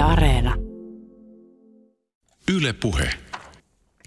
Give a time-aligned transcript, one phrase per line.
[0.00, 0.54] Yle Areena.
[2.54, 3.10] Yle Puhe.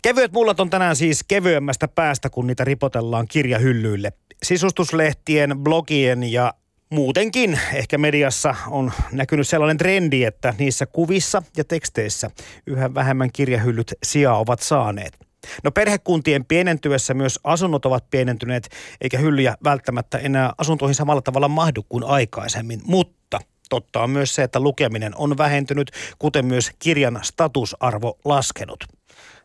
[0.02, 4.14] Kevyet mullat on tänään siis kevyemmästä päästä, kun niitä ripotellaan kirjahyllyille.
[4.44, 6.54] Sisustuslehtien, blogien ja
[6.90, 12.32] muutenkin ehkä mediassa on näkynyt sellainen trendi, että niissä kuvissa ja teksteissä
[12.68, 15.18] yhä vähemmän kirjahyllyt sijaa ovat saaneet.
[15.64, 18.70] No perhekuntien pienentyessä myös asunnot ovat pienentyneet,
[19.02, 22.82] eikä hyllyjä välttämättä enää asuntoihin samalla tavalla mahdu kuin aikaisemmin.
[22.86, 23.40] Mutta
[23.74, 28.84] totta on myös se, että lukeminen on vähentynyt, kuten myös kirjan statusarvo laskenut.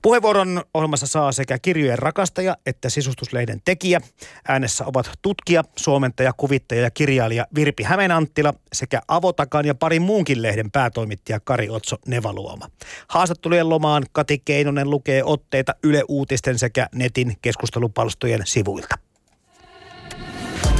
[0.02, 4.00] Puheenvuoron ohjelmassa saa sekä kirjojen rakastaja että sisustuslehden tekijä.
[4.48, 10.70] Äänessä ovat tutkija, suomentaja, kuvittaja ja kirjailija Virpi Hämeenanttila sekä Avotakan ja parin muunkin lehden
[10.70, 12.66] päätoimittaja Kari Otso Nevaluoma.
[13.08, 18.98] Haastattelujen lomaan Kati Keinonen lukee otteita Yle Uutisten sekä netin keskustelupalstojen sivuilta.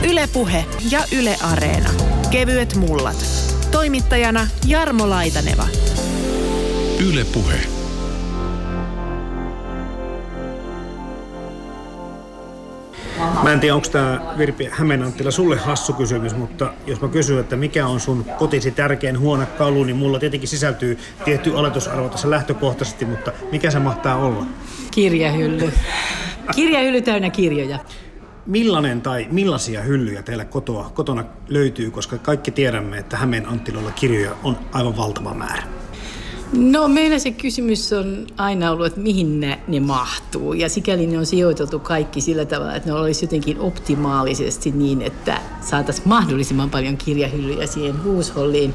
[0.02, 2.07] Ylepuhe ja Yle Areena.
[2.30, 3.26] Kevyet mullat.
[3.70, 5.66] Toimittajana Jarmo Laitaneva.
[7.08, 7.56] Yle Puhe.
[13.42, 17.56] Mä en tiedä, onko tämä Virpi Hämeenanttila sulle hassu kysymys, mutta jos mä kysyn, että
[17.56, 23.32] mikä on sun kotisi tärkein huonekalu, niin mulla tietenkin sisältyy tietty oletusarvo tässä lähtökohtaisesti, mutta
[23.52, 24.46] mikä se mahtaa olla?
[24.90, 25.72] Kirjahylly.
[26.54, 27.78] Kirjahylly täynnä kirjoja.
[28.48, 34.36] Millainen tai millaisia hyllyjä teillä kotoa, kotona löytyy, koska kaikki tiedämme, että Hämeen Anttilolla kirjoja
[34.44, 35.62] on aivan valtava määrä?
[36.52, 40.52] No meillä se kysymys on aina ollut, että mihin ne, ne mahtuu.
[40.52, 45.40] Ja sikäli ne on sijoiteltu kaikki sillä tavalla, että ne olisi jotenkin optimaalisesti niin, että
[45.60, 48.74] saataisiin mahdollisimman paljon kirjahyllyjä siihen huusholliin.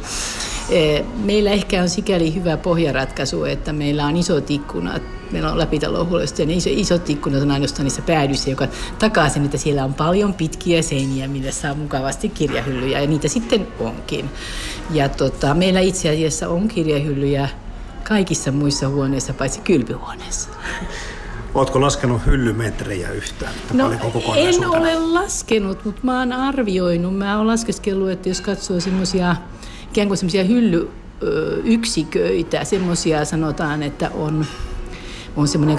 [0.69, 5.22] Eh, meillä ehkä on sikäli hyvä pohjaratkaisu, että meillä on isot ikkunat.
[5.33, 8.67] Meillä on läpitalohuollosta ja ne iso, isot ikkunat on ainoastaan niissä päädyissä, joka
[8.99, 13.67] takaa sen, että siellä on paljon pitkiä seiniä, millä saa mukavasti kirjahyllyjä ja niitä sitten
[13.79, 14.29] onkin.
[14.91, 17.49] Ja tota, meillä itse asiassa on kirjahyllyjä
[18.03, 20.49] kaikissa muissa huoneissa paitsi kylpyhuoneessa.
[21.53, 23.53] Oletko laskenut hyllymetrejä yhtään?
[23.73, 23.91] No,
[24.35, 27.17] en ole laskenut, mutta mä oon arvioinut.
[27.17, 29.35] Mä oon laskeskellut, että jos katsoo semmoisia
[29.89, 34.45] ikään kuin semmoisia hyllyyksiköitä, semmoisia sanotaan, että on
[35.35, 35.77] on semmoinen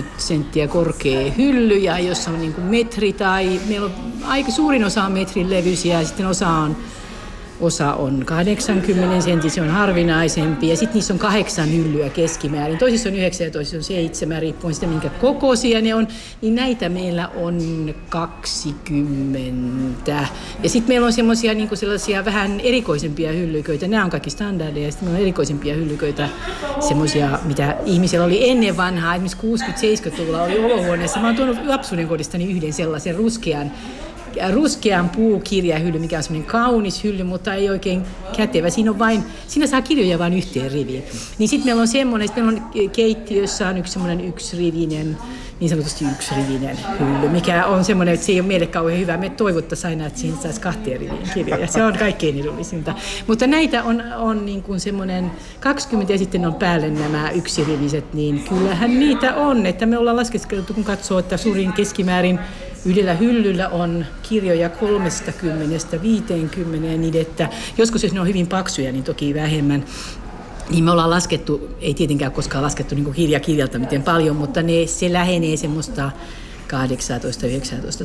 [0.00, 3.92] 220-230 senttiä korkea hylly, ja jossa on niin kuin metri tai meillä on
[4.26, 6.76] aika suurin osa on metrin levyisiä ja sitten osa on
[7.60, 10.68] Osa on 80 sentin, se on harvinaisempi.
[10.68, 12.78] Ja sitten niissä on kahdeksan hyllyä keskimäärin.
[12.78, 16.08] Toisissa on yhdeksän ja toisissa on seitsemän, riippuen siitä minkä kokoisia ne on.
[16.42, 17.58] Niin näitä meillä on
[18.08, 20.28] 20.
[20.62, 23.88] Ja sitten meillä on semmoisia niin sellaisia vähän erikoisempia hyllyköitä.
[23.88, 24.90] Nämä on kaikki standardeja.
[24.90, 26.28] Sitten meillä on erikoisempia hyllyköitä,
[26.88, 29.14] semmoisia, mitä ihmisillä oli ennen vanhaa.
[29.14, 31.20] Esimerkiksi 60-70-luvulla oli olohuoneessa.
[31.20, 33.70] Mä oon tuonut lapsuuden kodistani yhden sellaisen ruskean
[34.50, 38.02] ruskean puukirjahylly, mikä on semmoinen kaunis hylly, mutta ei oikein
[38.36, 38.70] kätevä.
[38.70, 41.04] Siinä, on vain, siinä saa kirjoja vain yhteen riviin.
[41.38, 45.16] Niin sitten meillä on semmoinen, meillä on keittiössä on yksi semmoinen yksirivinen,
[45.60, 49.16] niin sanotusti yksirivinen hylly, mikä on semmoinen, että se ei ole meille kauhean hyvä.
[49.16, 51.66] Me toivottaisiin aina, että siinä saisi kahteen riviin kirjoja.
[51.66, 52.94] Se on kaikkein edullisinta.
[53.26, 55.30] Mutta näitä on, on niin kuin semmoinen
[55.60, 59.66] 20 ja sitten on päälle nämä yksiriviset, niin kyllähän niitä on.
[59.66, 62.38] Että me ollaan laskeskeltu, kun katsoo, että suurin keskimäärin
[62.86, 64.70] Yhdellä hyllyllä on kirjoja 30-50
[66.98, 67.48] niin, että
[67.78, 69.84] joskus jos ne on hyvin paksuja, niin toki vähemmän.
[70.70, 74.86] Niin me ollaan laskettu, ei tietenkään koskaan laskettu niin kirja kirjalta miten paljon, mutta ne,
[74.86, 76.10] se lähenee semmoista
[76.66, 76.70] 18-19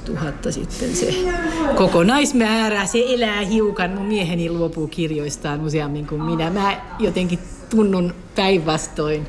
[0.09, 1.15] 000 sitten se
[1.75, 2.85] kokonaismäärä.
[2.85, 3.91] Se elää hiukan.
[3.91, 6.49] Mun mieheni luopuu kirjoistaan useammin kuin minä.
[6.49, 9.27] Mä jotenkin tunnun päinvastoin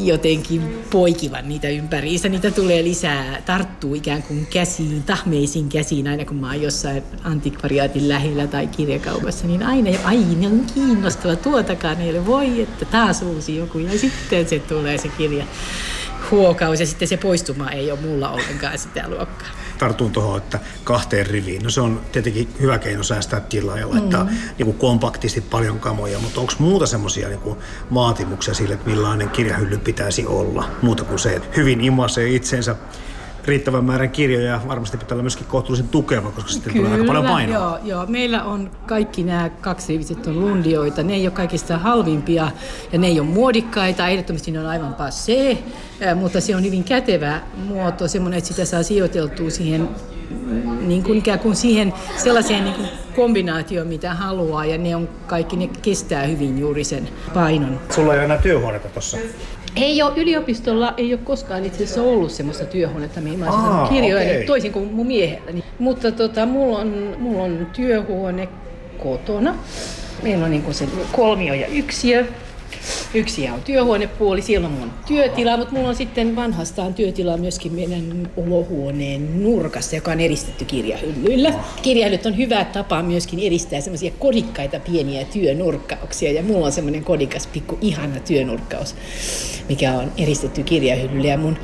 [0.00, 2.28] jotenkin poikivan niitä ympäriinsä.
[2.28, 8.08] Niitä tulee lisää, tarttuu ikään kuin käsiin, tahmeisiin käsiin aina kun mä oon jossain antikvariaatin
[8.08, 13.22] lähellä tai kirjakaupassa, niin aina, ai ne on kiinnostava, tuotakaan ei ole, voi että taas
[13.22, 15.44] uusi joku ja sitten se tulee se kirja
[16.30, 19.59] huokaus ja sitten se poistuma ei ole mulla ollenkaan sitä luokkaa.
[19.80, 21.62] Tartun tuohon, että kahteen riviin.
[21.62, 24.30] No se on tietenkin hyvä keino säästää tilaa ja laittaa mm.
[24.30, 27.56] niin kuin kompaktisti paljon kamoja, mutta onko muuta semmoisia niin
[27.94, 30.68] vaatimuksia sille, että millainen kirjahylly pitäisi olla?
[30.82, 32.76] Muuta kuin se, että hyvin imasee itsensä
[33.44, 37.24] riittävän määrän kirjoja varmasti pitää olla myöskin kohtuullisen tukeva, koska sitten Kyllä, tulee aika paljon
[37.24, 37.58] painoa.
[37.58, 41.02] Joo, joo, meillä on kaikki nämä kaksiriviset on lundioita.
[41.02, 42.50] Ne ei ole kaikista halvimpia
[42.92, 44.08] ja ne ei ole muodikkaita.
[44.08, 45.58] Ehdottomasti ne on aivan passé,
[46.14, 49.88] mutta se on hyvin kätevä muoto, semmoinen, että sitä saa sijoiteltua siihen
[50.80, 55.56] niin kuin ikään kuin siihen sellaiseen niin kuin kombinaatioon, mitä haluaa, ja ne on kaikki,
[55.56, 57.80] ne kestää hyvin juuri sen painon.
[57.90, 59.18] Sulla ei ole enää työhuonetta tuossa?
[59.76, 64.30] Ei ole, yliopistolla ei ole koskaan itse asiassa ollut semmoista työhuonetta, mihin mä olisin kirjoja,
[64.30, 64.44] okay.
[64.44, 65.52] toisin kuin mun miehellä.
[65.78, 68.48] Mutta tota, mulla, on, mulla on työhuone
[69.02, 69.54] kotona.
[70.22, 72.26] Meillä on niin kuin se kolmio ja yksiö.
[73.14, 78.30] Yksi on työhuonepuoli, siellä on mun työtila, mutta mulla on sitten vanhastaan työtila myöskin meidän
[78.36, 81.54] olohuoneen nurkassa, joka on eristetty kirjahyllyillä.
[81.82, 87.46] Kirjahyllyt on hyvä tapa myöskin eristää semmoisia kodikkaita pieniä työnurkkauksia, ja mulla on semmoinen kodikas
[87.46, 88.94] pikku ihana työnurkkaus,
[89.68, 91.28] mikä on eristetty kirjahyllyllä.
[91.28, 91.56] Ja, mun,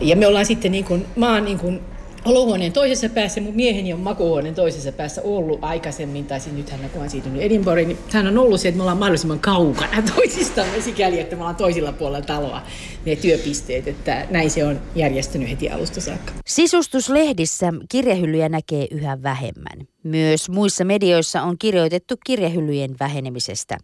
[0.00, 1.80] ja me ollaan sitten niin kuin, mä oon niin kuin
[2.28, 6.90] olohuoneen toisessa päässä, mun mieheni on makuuhuoneen toisessa päässä ollut aikaisemmin, tai siis nyt hän
[6.90, 10.80] kun on siirtynyt Edinburghin, niin hän on ollut se, että me ollaan mahdollisimman kaukana toisistamme
[10.80, 12.62] sikäli, että me ollaan toisilla puolella taloa
[13.06, 16.32] ne työpisteet, että näin se on järjestynyt heti alusta saakka.
[16.46, 19.88] Sisustuslehdissä kirjahyllyjä näkee yhä vähemmän.
[20.02, 23.78] Myös muissa medioissa on kirjoitettu kirjahyllyjen vähenemisestä.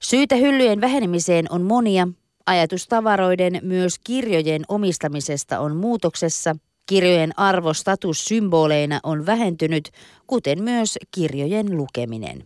[0.00, 2.08] Syitä hyllyjen vähenemiseen on monia.
[2.46, 6.56] Ajatustavaroiden myös kirjojen omistamisesta on muutoksessa–
[6.86, 9.90] Kirjojen arvo statussymboleina on vähentynyt,
[10.26, 12.44] kuten myös kirjojen lukeminen.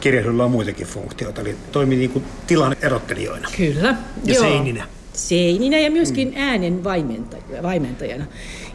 [0.00, 3.48] Kirjahyllyllä on muitakin funktioita, eli toimii niin kuin tilan erottelijoina.
[3.56, 3.96] Kyllä.
[4.24, 4.42] Ja Joo.
[4.42, 4.88] seininä.
[5.12, 6.34] Seininä ja myöskin mm.
[6.36, 6.84] äänen
[7.62, 8.26] vaimentajana.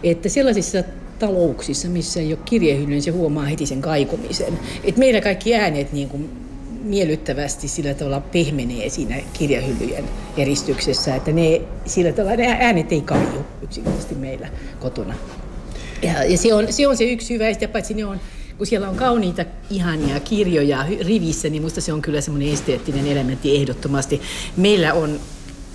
[0.04, 0.84] Että sellaisissa
[1.20, 4.60] talouksissa, missä ei ole kirjahyllyä, niin se huomaa heti sen kaikumisen.
[4.84, 6.49] Et meillä kaikki äänet niin kuin
[6.81, 10.04] miellyttävästi sillä tavalla pehmenee siinä kirjahyllyjen
[10.38, 14.48] eristyksessä, että ne, sillä tavalla ne äänet ei kaiju yksinkertaisesti meillä
[14.80, 15.14] kotona.
[16.02, 18.20] Ja, ja se, on, se on se yksi hyvä, ja paitsi ne on
[18.60, 23.58] kun siellä on kauniita, ihania kirjoja rivissä, niin musta se on kyllä semmoinen esteettinen elementti
[23.58, 24.22] ehdottomasti.
[24.58, 25.20] Meillä on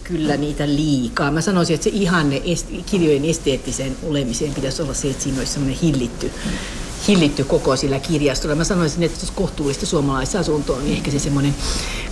[0.03, 1.31] kyllä niitä liikaa.
[1.31, 2.43] Mä sanoisin, että se ihanne
[2.87, 6.31] kirjojen esteettiseen olemiseen pitäisi olla se, että siinä olisi semmoinen hillitty
[7.09, 8.55] hillitty koko sillä kirjastolla.
[8.55, 11.55] Mä sanoisin, että jos kohtuullista suomalaisasuntoa, niin ehkä se semmoinen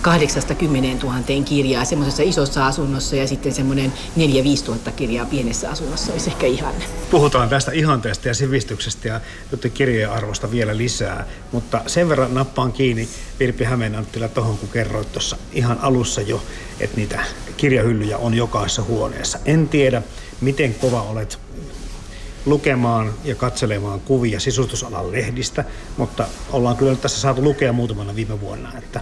[0.03, 4.21] 80 000 kirjaa semmoisessa isossa asunnossa ja sitten semmoinen 4-5
[4.65, 6.85] tuhatta kirjaa pienessä asunnossa olisi ehkä ihanne.
[7.11, 9.21] Puhutaan tästä ihanteesta ja sivistyksestä ja
[9.53, 13.09] jotta kirjojen arvosta vielä lisää, mutta sen verran nappaan kiinni
[13.41, 16.43] Virpi Hämeenanttila tuohon, kun kerroit tuossa ihan alussa jo,
[16.81, 17.25] että niitä
[17.57, 19.39] kirjahyllyjä on jokaisessa huoneessa.
[19.45, 20.03] En tiedä,
[20.41, 21.39] miten kova olet
[22.47, 25.65] lukemaan ja katselemaan kuvia sisustusalan lehdistä,
[25.97, 29.01] mutta ollaan kyllä tässä saatu lukea muutamana viime vuonna, että,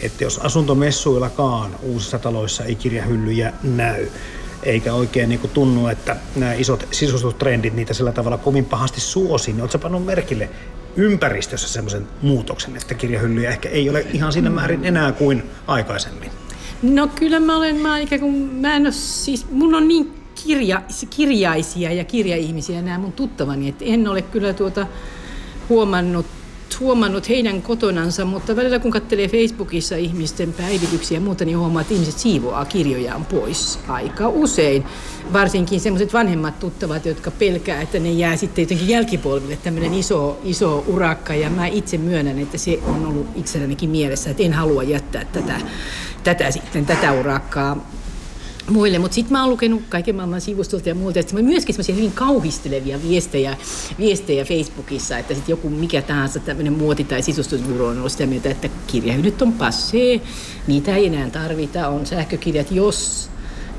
[0.00, 4.08] että jos asuntomessuillakaan uusissa taloissa ei kirjahyllyjä näy,
[4.62, 9.52] eikä oikein niin kuin tunnu, että nämä isot sisustustrendit niitä sillä tavalla kovin pahasti suosi,
[9.52, 10.50] niin oletko pannut merkille
[10.96, 16.30] ympäristössä semmoisen muutoksen, että kirjahyllyjä ehkä ei ole ihan siinä määrin enää kuin aikaisemmin?
[16.82, 20.82] No kyllä mä olen, mä ikään kuin, mä en ole, siis mun on niin kirja,
[21.10, 24.86] kirjaisia ja kirjaihmisiä nämä mun tuttavani, että en ole kyllä tuota
[25.68, 26.26] huomannut
[26.80, 31.94] huomannut heidän kotonansa, mutta välillä kun katselee Facebookissa ihmisten päivityksiä ja muuta, niin huomaa, että
[31.94, 34.84] ihmiset siivoaa kirjojaan pois aika usein.
[35.32, 40.84] Varsinkin sellaiset vanhemmat tuttavat, jotka pelkää, että ne jää sitten jotenkin jälkipolville tämmöinen iso, iso
[40.86, 41.34] urakka.
[41.34, 45.60] Ja mä itse myönnän, että se on ollut itsellänikin mielessä, että en halua jättää tätä,
[46.24, 47.90] tätä, sitten, tätä urakkaa
[48.70, 48.98] muille.
[48.98, 53.02] Mutta sitten mä oon lukenut kaiken maailman sivustolta ja muilta, että myöskin semmoisia hyvin kauhistelevia
[53.02, 53.56] viestejä,
[53.98, 58.50] viestejä Facebookissa, että sitten joku mikä tahansa tämmöinen muoti- tai sisustusburo on ollut sitä mieltä,
[58.50, 60.20] että kirjahyllyt on passee,
[60.66, 63.30] niitä ei enää tarvita, on sähkökirjat, jos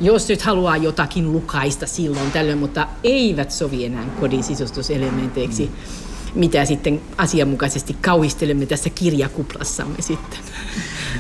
[0.01, 5.65] jos nyt haluaa jotakin lukaista silloin tällöin, mutta eivät sovi enää kodin sisustuselementeiksi.
[5.65, 6.00] Mm
[6.35, 10.39] mitä sitten asianmukaisesti kauhistelemme tässä kirjakuplassamme sitten.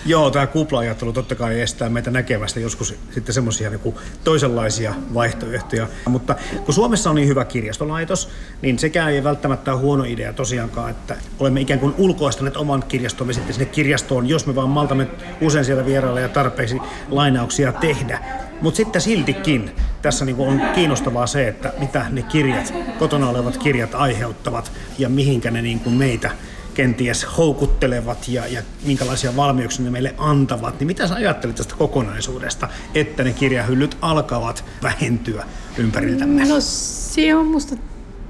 [0.05, 5.87] Joo, tämä kupla-ajattelu totta kai estää meitä näkemästä joskus sitten semmoisia niin toisenlaisia vaihtoehtoja.
[6.07, 8.29] Mutta kun Suomessa on niin hyvä kirjastolaitos,
[8.61, 13.33] niin sekään ei välttämättä ole huono idea tosiaankaan, että olemme ikään kuin ulkoistaneet oman kirjastomme
[13.33, 15.07] sitten sinne kirjastoon, jos me vaan maltamme
[15.41, 16.77] usein siellä vierailla ja tarpeeksi
[17.09, 18.19] lainauksia tehdä.
[18.61, 23.95] Mutta sitten siltikin tässä niinku on kiinnostavaa se, että mitä ne kirjat, kotona olevat kirjat
[23.95, 26.31] aiheuttavat ja mihinkä ne niinku meitä
[26.73, 32.67] kenties houkuttelevat ja, ja minkälaisia valmiuksia ne meille antavat, niin mitä sä ajattelet tästä kokonaisuudesta,
[32.95, 35.45] että ne kirjahyllyt alkavat vähentyä
[35.77, 36.45] ympäriltämme?
[36.45, 37.75] No se on musta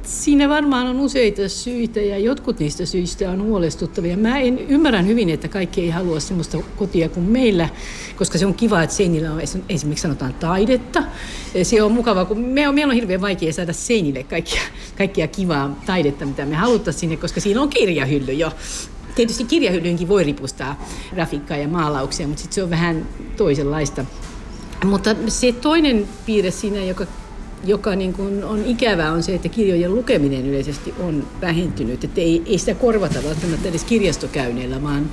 [0.03, 4.17] Siinä varmaan on useita syitä ja jotkut niistä syistä on huolestuttavia.
[4.17, 7.69] Mä en ymmärrän hyvin, että kaikki ei halua sellaista kotia kuin meillä,
[8.15, 11.03] koska se on kiva, että seinillä on esimerkiksi sanotaan taidetta.
[11.63, 14.61] Se on mukava, kun me on, meillä on hirveän vaikea saada seinille kaikkia,
[14.97, 18.51] kaikkia kivaa taidetta, mitä me haluttaisiin sinne, koska siinä on kirjahylly jo.
[19.15, 24.05] Tietysti kirjahyllyynkin voi ripustaa grafiikkaa ja maalauksia, mutta sitten se on vähän toisenlaista.
[24.85, 27.05] Mutta se toinen piirre siinä, joka
[27.63, 32.03] joka niin kuin on ikävää, on se, että kirjojen lukeminen yleisesti on vähentynyt.
[32.03, 35.09] Että ei, ei sitä korvata välttämättä edes kirjastokäynneillä, vaan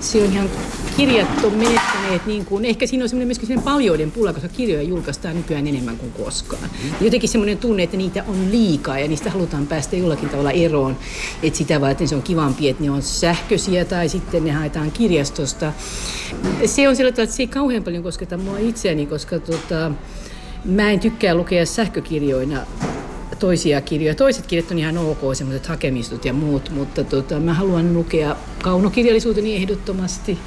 [0.00, 0.50] se on ihan
[0.96, 4.82] kirjat on menettäneet, niin kuin, ehkä siinä on semmoinen myöskin semmoinen paljouden pula, koska kirjoja
[4.82, 6.70] julkaistaan nykyään enemmän kuin koskaan.
[7.00, 10.96] Ja jotenkin semmoinen tunne, että niitä on liikaa ja niistä halutaan päästä jollakin tavalla eroon.
[11.42, 15.72] Että sitä varten se on kivampi, että ne on sähköisiä tai sitten ne haetaan kirjastosta.
[16.66, 19.90] Se on sillä tavalla, että se ei kauhean paljon kosketa mua itseäni, koska tota,
[20.64, 22.66] mä en tykkää lukea sähkökirjoina
[23.38, 24.14] toisia kirjoja.
[24.14, 29.56] Toiset kirjat on ihan ok, semmoiset hakemistut ja muut, mutta tota, mä haluan lukea kaunokirjallisuuteni
[29.56, 30.38] ehdottomasti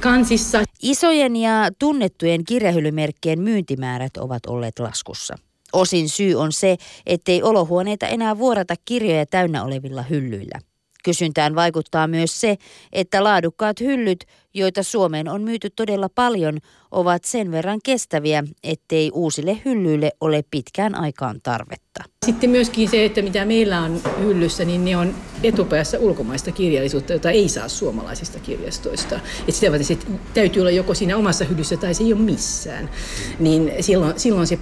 [0.00, 0.62] kansissa.
[0.82, 5.34] Isojen ja tunnettujen kirjahyllymerkkien myyntimäärät ovat olleet laskussa.
[5.72, 6.76] Osin syy on se,
[7.06, 10.69] ettei olohuoneita enää vuorata kirjoja täynnä olevilla hyllyillä.
[11.04, 12.56] Kysyntään vaikuttaa myös se,
[12.92, 16.58] että laadukkaat hyllyt, joita Suomeen on myyty todella paljon,
[16.90, 22.04] ovat sen verran kestäviä, ettei uusille hyllyille ole pitkään aikaan tarvetta.
[22.30, 27.30] Sitten myöskin se, että mitä meillä on hyllyssä, niin ne on etupäässä ulkomaista kirjallisuutta, jota
[27.30, 29.20] ei saa suomalaisista kirjastoista.
[29.48, 29.98] Et sitä varten se
[30.34, 32.90] täytyy olla joko siinä omassa hyllyssä tai se ei ole missään.
[33.38, 34.58] Niin silloin, silloin se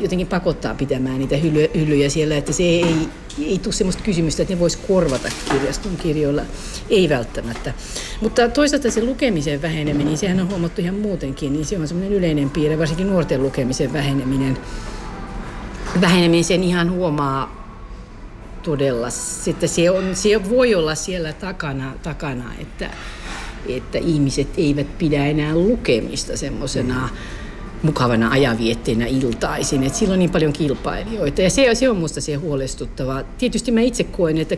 [0.00, 1.36] jotenkin pakottaa pitämään niitä
[1.74, 2.94] hyllyjä siellä, että se ei,
[3.46, 6.42] ei tule sellaista kysymystä, että ne voisi korvata kirjaston kirjoilla.
[6.90, 7.74] Ei välttämättä.
[8.20, 12.18] Mutta toisaalta se lukemisen väheneminen, niin sehän on huomattu ihan muutenkin, niin se on semmoinen
[12.18, 14.58] yleinen piirre, varsinkin nuorten lukemisen väheneminen
[16.00, 17.62] väheneminen sen ihan huomaa
[18.62, 19.08] todella.
[19.46, 22.90] Että se, on, se voi olla siellä takana, takana että,
[23.68, 27.08] että ihmiset eivät pidä enää lukemista semmoisena
[27.82, 29.82] mukavana ajanvietteenä iltaisin.
[29.82, 33.22] Et silloin on niin paljon kilpailijoita ja se, se on minusta se huolestuttavaa.
[33.22, 34.56] Tietysti mä itse koen, että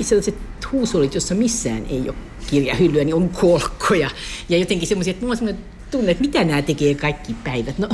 [0.00, 0.34] sellaiset
[0.72, 2.14] huusolit, jossa missään ei ole
[2.50, 4.10] kirjahyllyä, niin on kolkkoja.
[4.48, 7.78] Ja jotenkin semmoisia, että mulla on semmoinen tunne, että mitä nämä tekee kaikki päivät.
[7.78, 7.88] No,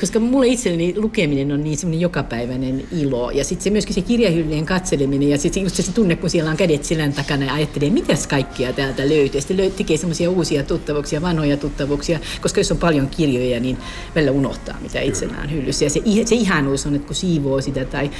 [0.00, 3.30] koska mulle itselleni lukeminen on niin semmoinen jokapäiväinen ilo.
[3.30, 6.56] Ja sitten se myöskin se kirjahyllyjen katseleminen ja sitten just se tunne, kun siellä on
[6.56, 9.40] kädet selän takana ja ajattelee, mitäs kaikkia täältä löytyy.
[9.40, 13.78] Sitten tekee semmoisia uusia tuttavuuksia, vanhoja tuttavuuksia, koska jos on paljon kirjoja, niin
[14.14, 15.84] välillä unohtaa, mitä itsellään hyllyssä.
[15.84, 18.10] Ja se, se ihanuus on, että kun siivoo sitä tai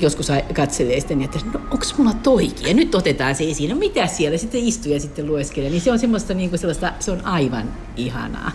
[0.00, 2.68] joskus katselee sitä, niin että no onko mulla toikin?
[2.68, 3.70] Ja nyt otetaan se esiin.
[3.70, 4.38] No mitä siellä?
[4.38, 5.70] Sitten istuu ja sitten lueskelee.
[5.70, 8.49] Niin se on semmoista niin kuin sellaista, se on aivan ihanaa.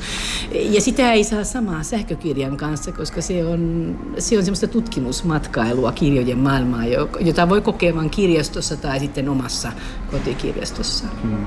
[0.52, 6.38] Ja sitä ei saa samaa sähkökirjan kanssa, koska se on, se on semmoista tutkimusmatkailua kirjojen
[6.38, 6.86] maailmaa,
[7.20, 9.72] jota voi kokea vain kirjastossa tai sitten omassa
[10.12, 11.06] kotikirjastossa.
[11.22, 11.46] Hmm.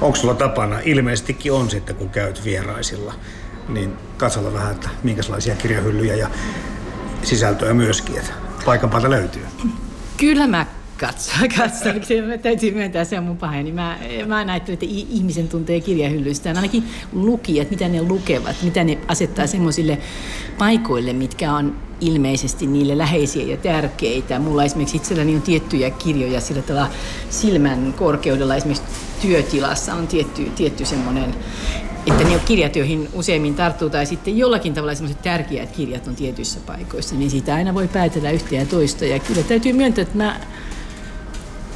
[0.00, 3.14] Onko sulla tapana, ilmeisestikin on sitten kun käyt vieraisilla,
[3.68, 6.30] niin katsella vähän, että minkälaisia kirjahyllyjä ja
[7.22, 8.32] sisältöä myöskin, että
[8.64, 9.42] paikan päältä löytyy?
[10.16, 10.66] Kyllä mä
[11.06, 11.92] katsoa, katsoa.
[12.42, 13.62] Täytyy myöntää, se on mun pahe.
[13.62, 16.56] Niin mä, mä ajattelen, että ihmisen tuntee kirjahyllyistään.
[16.56, 19.98] Ainakin lukijat, mitä ne lukevat, mitä ne asettaa semmoisille
[20.58, 24.38] paikoille, mitkä on ilmeisesti niille läheisiä ja tärkeitä.
[24.38, 26.90] Mulla esimerkiksi itselläni on tiettyjä kirjoja sillä tavalla
[27.30, 28.56] silmän korkeudella.
[28.56, 28.86] Esimerkiksi
[29.22, 31.34] työtilassa on tietty, tietty semmoinen
[32.06, 36.60] että ne kirjat, joihin useimmin tarttuu, tai sitten jollakin tavalla sellaiset tärkeät kirjat on tietyissä
[36.66, 39.04] paikoissa, niin siitä aina voi päätellä yhtä ja toista.
[39.04, 40.40] Ja kyllä täytyy myöntää, että mä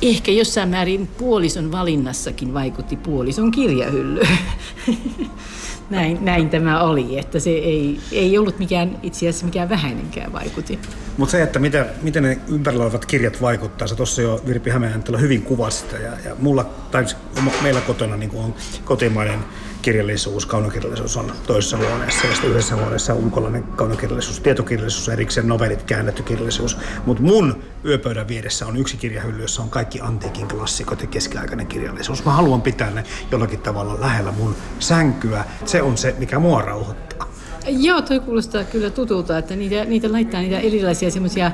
[0.02, 4.22] ehkä jossain määrin puolison valinnassakin vaikutti puolison kirjahylly.
[5.90, 10.78] näin, näin tämä oli, että se ei, ei ollut mikään, itse asiassa mikään vähäinenkään vaikuti.
[11.16, 15.18] Mutta se, että mitä, miten ne ympärillä olevat kirjat vaikuttaa, se tuossa jo Virpi Hämeenanttila
[15.18, 15.96] hyvin kuvasi sitä.
[15.96, 17.04] Ja, ja mulla, tai
[17.62, 19.38] meillä kotona niin on kotimainen
[19.86, 25.82] kirjallisuus, kaunokirjallisuus on toisessa huoneessa ja sitten yhdessä huoneessa on ulkolainen kaunokirjallisuus, tietokirjallisuus, erikseen novellit,
[25.82, 26.76] käännetty kirjallisuus.
[27.06, 32.24] Mutta mun yöpöydän vieressä on yksi kirjahylly, jossa on kaikki antiikin klassikot ja keskiaikainen kirjallisuus.
[32.24, 35.44] Mä haluan pitää ne jollakin tavalla lähellä mun sänkyä.
[35.64, 37.28] Se on se, mikä mua rauhoittaa.
[37.66, 41.52] Joo, toi kuulostaa kyllä tutulta, että niitä, niitä laittaa niitä erilaisia semmoisia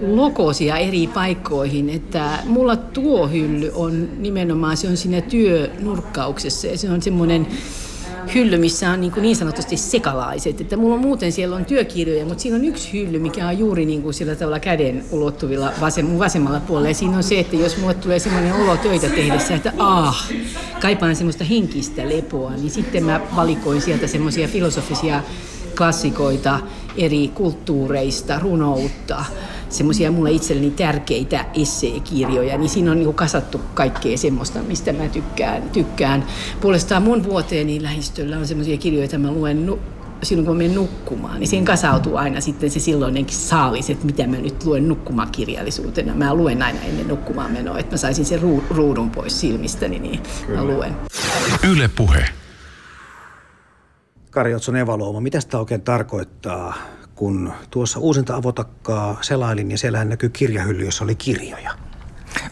[0.00, 6.90] lokosia eri paikkoihin, että mulla tuo hylly on nimenomaan, se on siinä työnurkkauksessa ja se
[6.90, 7.46] on semmoinen
[8.34, 10.60] hylly, missä on niin, niin sanotusti sekalaiset.
[10.60, 13.86] Että mulla on muuten siellä on työkirjoja, mutta siinä on yksi hylly, mikä on juuri
[13.86, 16.88] niin kuin sillä tavalla käden ulottuvilla vasem, vasemmalla puolella.
[16.88, 20.30] Ja siinä on se, että jos mulle tulee semmoinen olo töitä tehdessä, että ah,
[20.80, 25.22] kaipaan semmoista henkistä lepoa, niin sitten mä valikoin sieltä semmoisia filosofisia
[25.76, 26.60] klassikoita
[26.96, 29.24] eri kulttuureista, runoutta,
[29.68, 35.62] semmoisia mulle itselleni tärkeitä esseekirjoja, niin siinä on niin kasattu kaikkea semmoista, mistä mä tykkään.
[35.62, 36.24] tykkään.
[36.60, 39.78] Puolestaan mun vuoteeni lähistöllä on semmoisia kirjoja, joita mä luen nu-
[40.22, 44.26] silloin kun mä menen nukkumaan, niin siihen kasautuu aina sitten se silloinenkin saalis, että mitä
[44.26, 46.14] mä nyt luen nukkumakirjallisuutena.
[46.14, 50.60] Mä luen aina ennen nukkumaan menoa, että mä saisin sen ruudun pois silmistäni, niin Kyllä.
[50.60, 50.96] mä luen.
[51.70, 52.24] Yle puhe.
[54.30, 56.74] Kari Otson evaluoma, mitä sitä oikein tarkoittaa
[57.18, 61.70] kun tuossa uusinta avotakkaa selailin ja siellähän näkyy kirjahylly, jossa oli kirjoja.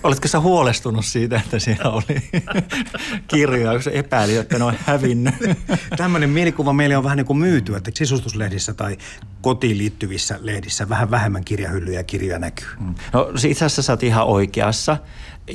[0.02, 2.30] Oletko sä huolestunut siitä, että siellä oli
[3.28, 5.34] kirjoja, kun epäili, että ne on hävinnyt?
[5.96, 8.96] Tämmöinen mielikuva meille on vähän niin kuin myyty, että sisustuslehdissä tai
[9.40, 12.68] kotiin liittyvissä lehdissä vähän vähemmän kirjahyllyjä ja kirjoja näkyy.
[12.80, 12.94] Mm.
[13.12, 14.96] No itse asiassa sä oot ihan oikeassa.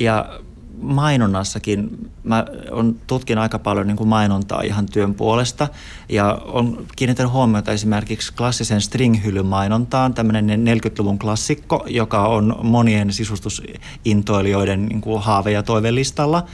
[0.00, 0.40] Ja
[0.82, 5.68] mainonnassakin mä on, tutkin aika paljon niin kuin mainontaa ihan työn puolesta
[6.08, 14.86] ja on kiinnittänyt huomiota esimerkiksi klassisen stringhylyn mainontaan, tämmöinen 40-luvun klassikko, joka on monien sisustusintoilijoiden
[14.86, 16.44] niin kuin haave- ja toivelistalla.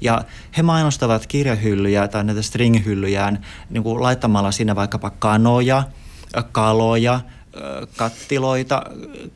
[0.00, 0.24] Ja
[0.56, 5.82] he mainostavat kirjahyllyjä tai näitä stringhyllyjään niin kuin laittamalla sinne vaikkapa kanoja,
[6.52, 7.20] kaloja,
[7.96, 8.82] kattiloita,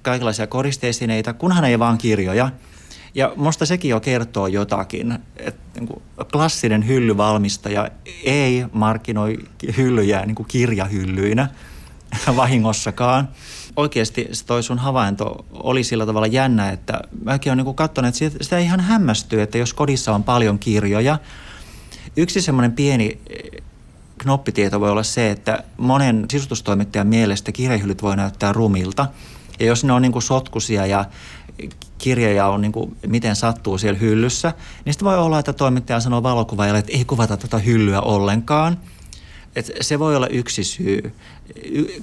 [0.02, 2.50] kaikenlaisia koristeisineitä, kunhan ei vaan kirjoja–
[3.16, 7.88] ja musta sekin jo kertoo jotakin, että niin kuin klassinen hyllyvalmistaja
[8.24, 9.38] ei markkinoi
[9.76, 11.48] hyllyjä niin kuin kirjahyllyinä
[12.36, 13.28] vahingossakaan.
[13.76, 18.58] Oikeasti toi sun havainto oli sillä tavalla jännä, että mäkin olen niin katsonut, että sitä
[18.58, 21.18] ihan hämmästyy, että jos kodissa on paljon kirjoja.
[22.16, 23.62] Yksi semmoinen pieni eh,
[24.18, 29.06] knoppitieto voi olla se, että monen sisustustoimittajan mielestä kirjahyllyt voi näyttää rumilta.
[29.60, 31.04] Ja jos ne on niin sotkusia ja
[31.98, 34.52] kirjoja on niin kuin, miten sattuu siellä hyllyssä,
[34.84, 38.78] niin sitten voi olla, että toimittaja sanoo valokuvaajalle, että ei kuvata tätä hyllyä ollenkaan.
[39.56, 41.12] Et se voi olla yksi syy.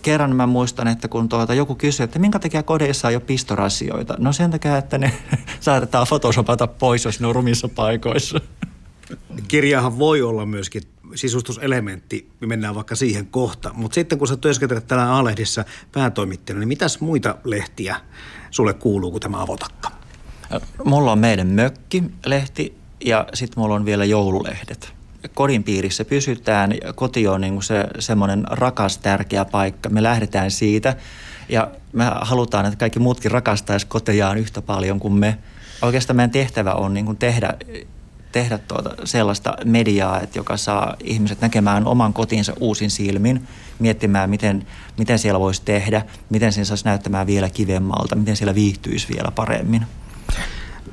[0.01, 4.15] Kerran mä muistan, että kun tuota joku kysyi, että minkä takia kodeissa on jo pistorasioita.
[4.17, 5.13] No sen takia, että ne
[5.59, 8.41] saatetaan fotosopata pois, jos ne on rumissa paikoissa.
[9.47, 10.83] Kirjahan voi olla myöskin
[11.15, 13.71] sisustuselementti, me mennään vaikka siihen kohta.
[13.73, 17.95] Mutta sitten kun sä työskentelet täällä A-lehdissä päätoimittajana, niin mitäs muita lehtiä
[18.53, 19.91] sulle kuuluu kuin tämä avotakka?
[20.85, 24.93] Mulla on meidän mökki-lehti ja sitten mulla on vielä joululehdet.
[25.33, 26.73] Kodin piirissä pysytään.
[26.95, 29.89] Koti on niin se semmoinen rakas, tärkeä paikka.
[29.89, 30.95] Me lähdetään siitä
[31.49, 35.37] ja me halutaan, että kaikki muutkin rakastaisi kotejaan yhtä paljon kuin me.
[35.81, 37.53] Oikeastaan meidän tehtävä on niin tehdä
[38.33, 43.47] tehdä tuota sellaista mediaa, että joka saa ihmiset näkemään oman kotinsa uusin silmin,
[43.79, 49.07] miettimään, miten, miten siellä voisi tehdä, miten sen saisi näyttämään vielä kivemmalta, miten siellä viihtyisi
[49.13, 49.85] vielä paremmin.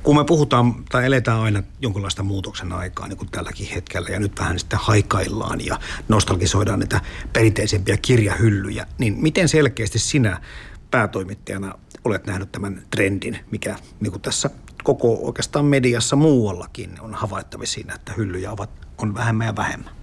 [0.02, 4.40] Kun me puhutaan tai eletään aina jonkinlaista muutoksen aikaa, niin kuin tälläkin hetkellä, ja nyt
[4.40, 5.78] vähän sitten haikaillaan ja
[6.08, 7.00] nostalgisoidaan näitä
[7.32, 10.40] perinteisempiä kirjahyllyjä, niin miten selkeästi sinä
[10.90, 11.74] päätoimittajana
[12.04, 14.50] olet nähnyt tämän trendin, mikä niin kuin tässä
[14.84, 20.00] koko oikeastaan mediassa muuallakin on havaittavissa siinä, että hyllyjä ovat, on vähemmän ja vähemmän.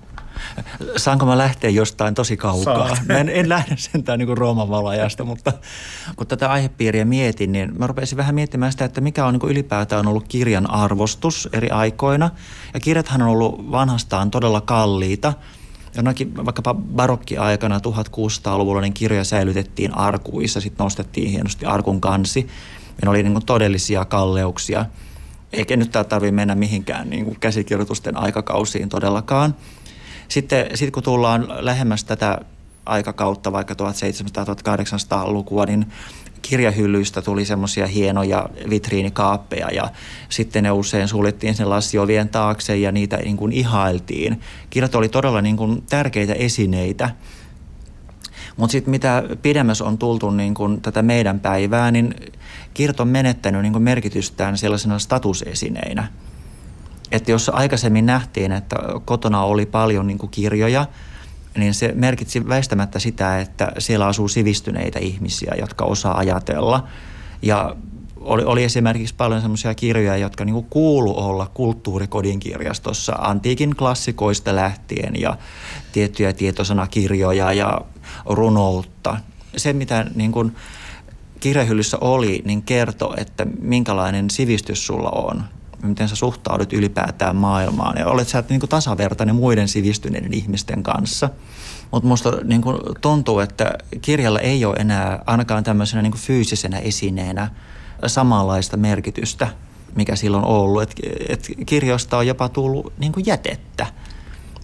[0.97, 2.97] Saanko mä lähteä jostain tosi kaukaa?
[3.07, 5.53] Mä en, en lähde sentään niin kuin Rooman valajasta, mutta
[6.15, 9.51] kun tätä aihepiiriä mietin, niin mä rupesin vähän miettimään sitä, että mikä on niin kuin
[9.51, 12.29] ylipäätään ollut kirjan arvostus eri aikoina.
[12.73, 15.33] Ja kirjathan on ollut vanhastaan todella kalliita.
[15.95, 22.47] Jonakin vaikkapa barokkiaikana 1600-luvulla niin kirjoja säilytettiin arkuissa, sitten nostettiin hienosti arkun kansi.
[23.03, 24.85] Ne oli niin kuin todellisia kalleuksia.
[25.53, 29.55] Eikä nyt tämä tarvitse mennä mihinkään niin kuin käsikirjoitusten aikakausiin todellakaan.
[30.27, 32.39] Sitten, sitten kun tullaan lähemmäs tätä
[32.85, 35.85] aikakautta, vaikka 1700-1800-lukua, niin
[36.41, 39.89] kirjahyllyistä tuli semmoisia hienoja vitriinikaappeja ja
[40.29, 44.41] sitten ne usein suljettiin sen lassiovien taakse ja niitä niin kuin ihailtiin.
[44.69, 47.09] Kirjat oli todella niin kuin tärkeitä esineitä.
[48.57, 52.15] Mutta sitten mitä pidemmässä on tultu niin kuin tätä meidän päivää, niin
[52.73, 56.07] kirjat on menettänyt niin merkitystään sellaisena statusesineinä.
[57.11, 60.85] Että jos aikaisemmin nähtiin, että kotona oli paljon niin kirjoja,
[61.57, 66.87] niin se merkitsi väistämättä sitä, että siellä asuu sivistyneitä ihmisiä, jotka osaa ajatella.
[67.41, 67.75] Ja
[68.21, 75.21] oli, oli esimerkiksi paljon semmoisia kirjoja, jotka niin kuulu olla kulttuurikodin kirjastossa antiikin klassikoista lähtien
[75.21, 75.37] ja
[75.91, 77.81] tiettyjä tietosanakirjoja ja
[78.29, 79.17] runoutta.
[79.57, 80.55] Se, mitä niin kuin
[81.39, 85.43] kirjahyllyssä oli, niin kertoo, että minkälainen sivistys sulla on,
[85.83, 91.29] miten sä suhtaudut ylipäätään maailmaan ja olet sä niin kuin tasavertainen muiden sivistyneiden ihmisten kanssa.
[91.91, 96.77] Mutta musta niin kuin tuntuu, että kirjalla ei ole enää ainakaan tämmöisenä niin kuin fyysisenä
[96.77, 97.51] esineenä
[98.07, 99.47] samanlaista merkitystä,
[99.95, 100.81] mikä silloin on ollut.
[100.81, 100.95] Et,
[101.29, 103.87] et kirjoista on jopa tullut niin kuin jätettä.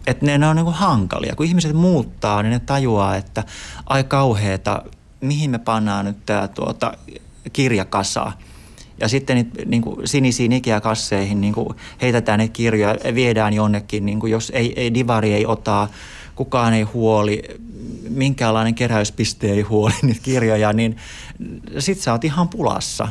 [0.07, 1.35] Että ne, ne on niin kuin hankalia.
[1.35, 3.43] Kun ihmiset muuttaa, niin ne tajuaa, että
[3.85, 4.83] ai kauheeta,
[5.21, 6.93] mihin me pannaan nyt tämä tuota,
[7.53, 8.31] kirjakasa.
[8.99, 11.69] Ja sitten niitä, niin kuin sinisiin ikiäkasseihin niin kuin
[12.01, 15.87] heitetään niitä kirjoja, viedään jonnekin, niin kuin jos ei, ei divari ei ota,
[16.35, 17.43] kukaan ei huoli,
[18.09, 20.97] minkäänlainen keräyspiste ei huoli niitä kirjoja, niin
[21.79, 23.07] sit sä oot ihan pulassa.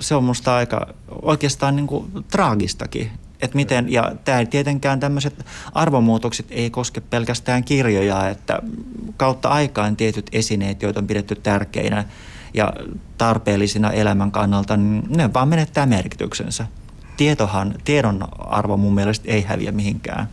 [0.00, 0.86] Se on musta aika
[1.22, 8.28] oikeastaan niin kuin traagistakin, Et miten, ja tämä tietenkään tämmöiset arvomuutokset ei koske pelkästään kirjoja,
[8.28, 8.62] että
[9.16, 12.04] kautta aikaan tietyt esineet, joita on pidetty tärkeinä
[12.54, 12.72] ja
[13.18, 16.66] tarpeellisina elämän kannalta, niin ne vaan menettää merkityksensä.
[17.16, 20.28] Tietohan, tiedon arvo mun mielestä ei häviä mihinkään.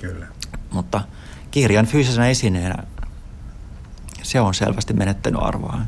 [0.00, 0.26] Kyllä.
[0.70, 1.00] Mutta
[1.50, 2.82] kirjan fyysisenä esineenä
[4.22, 5.78] se on selvästi menettänyt arvoa.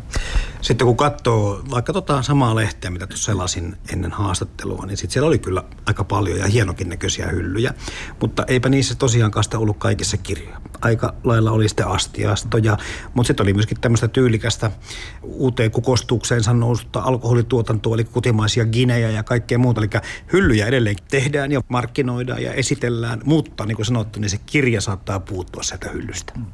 [0.62, 5.27] Sitten kun katsoo vaikka tota samaa lehteä, mitä tuossa selasin ennen haastattelua, niin sitten siellä
[5.27, 7.75] oli kyllä aika paljon ja hienokin näköisiä hyllyjä.
[8.21, 10.61] Mutta eipä niissä tosiaankaan sitä ollut kaikissa kirjoja.
[10.81, 12.77] Aika lailla oli sitten astiastoja,
[13.14, 14.71] mutta sitten oli myöskin tämmöistä tyylikästä
[15.23, 19.81] uuteen kukostukseen noussutta alkoholituotantoa, eli kotimaisia ginejä ja kaikkea muuta.
[19.81, 19.90] Eli
[20.33, 25.21] hyllyjä edelleen tehdään ja markkinoidaan ja esitellään, mutta niin kuin sanottu, niin se kirja saattaa
[25.21, 26.33] puuttua sieltä hyllystä.
[26.37, 26.47] Mm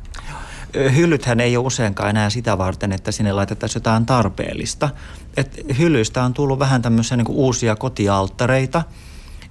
[0.75, 4.91] hyllythän ei ole useinkaan enää sitä varten, että sinne laitettaisiin jotain tarpeellista.
[5.37, 8.83] Et hyllyistä on tullut vähän tämmöisiä niin uusia kotialttareita.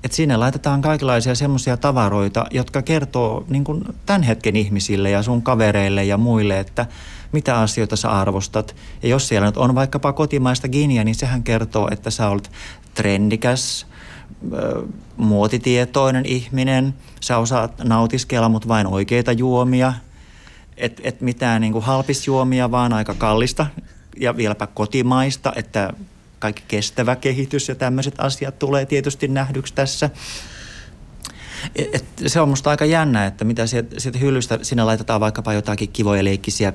[0.04, 5.42] Et sinne laitetaan kaikenlaisia semmoisia tavaroita, jotka kertoo niin kuin tämän hetken ihmisille ja sun
[5.42, 6.86] kavereille ja muille, että
[7.32, 8.76] mitä asioita sä arvostat.
[9.04, 12.52] Ja jos siellä nyt on vaikkapa kotimaista ginja, niin sehän kertoo, että sä olet
[12.94, 13.86] trendikäs,
[15.18, 19.94] muotitietoinen ihminen, sä osaat nautiskella, mutta vain oikeita juomia–
[20.78, 23.68] että et mitään niin halpisjuomia, vaan aika kallista
[24.20, 25.94] ja vieläpä kotimaista, että
[26.40, 30.10] kaikki kestävä kehitys ja tämmöiset asiat tulee tietysti nähdyksi tässä.
[31.76, 35.90] Et, et se on musta aika jännä, että mitä sieltä, hyllystä, sinne laitetaan vaikkapa jotakin
[35.90, 36.74] kivoja leikkisiä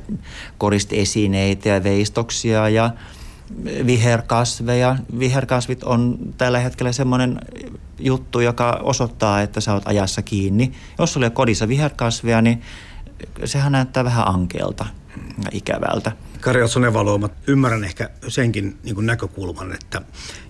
[0.59, 2.91] koristeesineitä ja veistoksia ja
[3.87, 4.97] viherkasveja.
[5.19, 7.41] Viherkasvit on tällä hetkellä semmoinen
[7.99, 10.73] juttu, joka osoittaa, että sä oot ajassa kiinni.
[10.99, 12.62] Jos sulla on kodissa viherkasveja, niin
[13.45, 14.87] sehän näyttää vähän ankeelta
[15.45, 16.13] ja ikävältä.
[16.43, 20.03] Kari Otsonen Valooma, ymmärrän ehkä senkin niin kuin näkökulman, että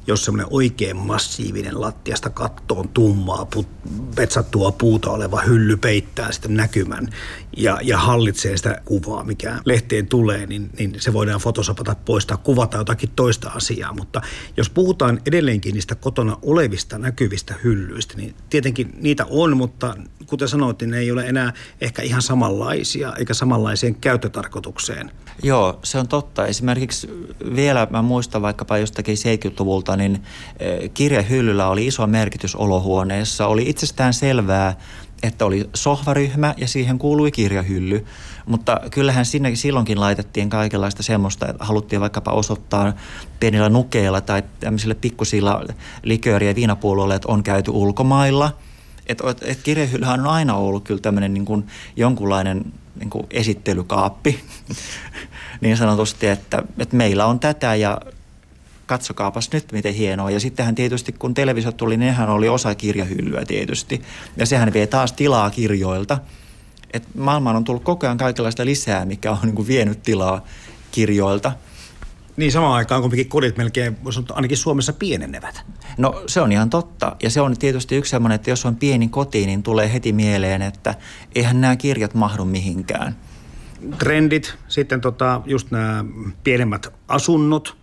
[0.06, 3.68] jos semmoinen oikein massiivinen lattiasta kattoon tummaa, put,
[4.14, 7.08] petsattua puuta oleva hylly peittää sitten näkymän
[7.56, 12.76] ja, ja hallitsee sitä kuvaa, mikä lehteen tulee, niin, niin se voidaan fotosopata poistaa, kuvata
[12.76, 13.92] jotakin toista asiaa.
[13.92, 14.20] Mutta
[14.56, 20.80] jos puhutaan edelleenkin niistä kotona olevista näkyvistä hyllyistä, niin tietenkin niitä on, mutta kuten sanoit,
[20.80, 25.10] niin ne ei ole enää ehkä ihan samanlaisia eikä samanlaiseen käyttötarkoitukseen.
[25.42, 26.46] Joo, se on totta.
[26.46, 27.08] Esimerkiksi
[27.54, 30.22] vielä mä muistan vaikkapa jostakin 70-luvulta, niin
[30.58, 33.46] eh, kirjahyllyllä oli iso merkitys olohuoneessa.
[33.46, 34.76] Oli itsestään selvää,
[35.22, 38.04] että oli sohvaryhmä ja siihen kuului kirjahylly.
[38.46, 42.92] Mutta kyllähän sinne silloinkin laitettiin kaikenlaista semmoista, että haluttiin vaikkapa osoittaa
[43.40, 45.64] pienillä nukeilla tai tämmöisillä pikkusilla
[46.02, 46.54] likööri- ja
[47.14, 48.56] että on käyty ulkomailla.
[49.06, 51.66] Että et kirjahyllyhän on aina ollut kyllä tämmöinen niin kuin
[51.96, 54.40] jonkunlainen niin kuin esittelykaappi
[55.60, 58.00] niin sanotusti, että, että meillä on tätä ja
[58.86, 60.30] katsokaapas nyt miten hienoa.
[60.30, 64.02] Ja sittenhän tietysti kun televisio tuli, niin nehän oli osa kirjahyllyä tietysti.
[64.36, 66.18] Ja sehän vie taas tilaa kirjoilta.
[66.92, 70.44] Et maailmaan on tullut koko ajan kaikenlaista lisää, mikä on niin kuin vienyt tilaa
[70.90, 71.52] kirjoilta.
[72.36, 73.96] Niin samaan aikaan kumminkin kodit melkein,
[74.32, 75.62] ainakin Suomessa pienenevät.
[75.98, 77.16] No se on ihan totta.
[77.22, 80.62] Ja se on tietysti yksi sellainen, että jos on pieni koti, niin tulee heti mieleen,
[80.62, 80.94] että
[81.34, 83.16] eihän nämä kirjat mahdu mihinkään.
[83.98, 86.04] Trendit, sitten tota, just nämä
[86.44, 87.76] pienemmät asunnot–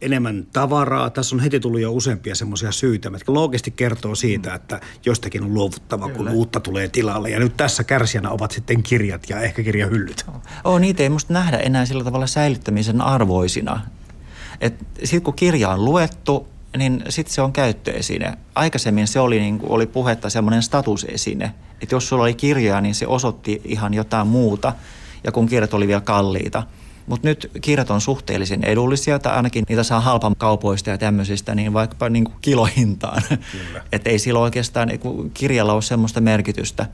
[0.00, 1.10] enemmän tavaraa.
[1.10, 5.54] Tässä on heti tullut jo useampia semmoisia syitä, jotka loogisesti kertoo siitä, että jostakin on
[5.54, 6.16] luovuttava, Kyllä.
[6.16, 7.30] kun uutta tulee tilalle.
[7.30, 10.26] Ja nyt tässä kärsijänä ovat sitten kirjat ja ehkä kirjahyllyt.
[10.64, 13.80] Oh, niitä ei musta nähdä enää sillä tavalla säilyttämisen arvoisina.
[14.98, 18.38] Sitten kun kirja on luettu, niin sitten se on käyttöesine.
[18.54, 21.54] Aikaisemmin se oli, niin kuin oli puhetta semmoinen statusesine.
[21.82, 24.72] Että jos sulla oli kirjaa, niin se osoitti ihan jotain muuta.
[25.24, 26.62] Ja kun kirjat oli vielä kalliita–
[27.10, 31.72] mutta nyt kirjat on suhteellisen edullisia, tai ainakin niitä saa halpan kaupoista ja tämmöisistä, niin
[31.72, 33.22] vaikkapa niin kuin kilohintaan.
[33.92, 34.90] Että ei sillä oikeastaan
[35.34, 36.86] kirjalla ole semmoista merkitystä.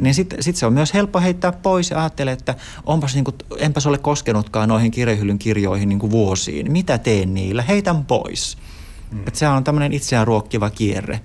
[0.00, 2.54] Niin sitten sit se on myös helppo heittää pois ja ajattelee, että
[2.86, 6.72] onpas niin kuin, enpäs ole koskenutkaan noihin kirjahyllyn kirjoihin niin kuin vuosiin.
[6.72, 7.62] Mitä teen niillä?
[7.62, 8.58] Heitän pois.
[9.10, 9.18] Mm.
[9.18, 11.20] Että se on tämmöinen itseään ruokkiva kierre.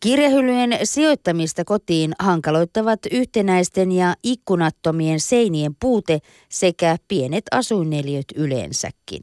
[0.00, 9.22] Kirjahyllyjen sijoittamista kotiin hankaloittavat yhtenäisten ja ikkunattomien seinien puute sekä pienet asuinneliöt yleensäkin.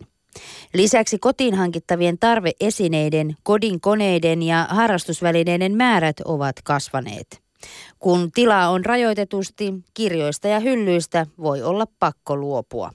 [0.73, 7.41] Lisäksi kotiin hankittavien tarveesineiden, kodin koneiden ja harrastusvälineiden määrät ovat kasvaneet.
[7.99, 12.91] Kun tilaa on rajoitetusti, kirjoista ja hyllyistä voi olla pakko luopua.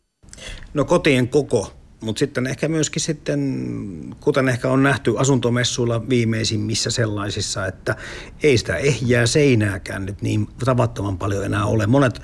[0.74, 7.66] No kotien koko mutta sitten ehkä myöskin sitten, kuten ehkä on nähty asuntomessuilla viimeisimmissä sellaisissa,
[7.66, 7.96] että
[8.42, 11.86] ei sitä ehjää seinääkään nyt niin tavattoman paljon enää ole.
[11.86, 12.22] Monet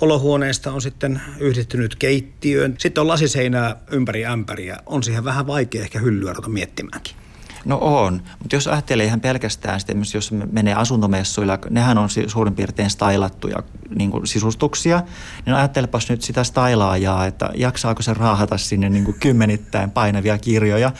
[0.00, 2.74] olohuoneesta on sitten yhdistynyt keittiöön.
[2.78, 4.78] Sitten on lasiseinää ympäri ämpäriä.
[4.86, 7.27] On siihen vähän vaikea ehkä hyllyä ruveta miettimäänkin.
[7.68, 12.90] No on, mutta jos ajattelee ihan pelkästään sitten, jos menee asuntomessuilla, nehän on suurin piirtein
[12.90, 13.56] stylattuja
[13.94, 15.02] niin kuin sisustuksia,
[15.46, 20.92] niin ajattelepas nyt sitä stylaajaa, että jaksaako se raahata sinne niin kuin kymmenittäin painavia kirjoja,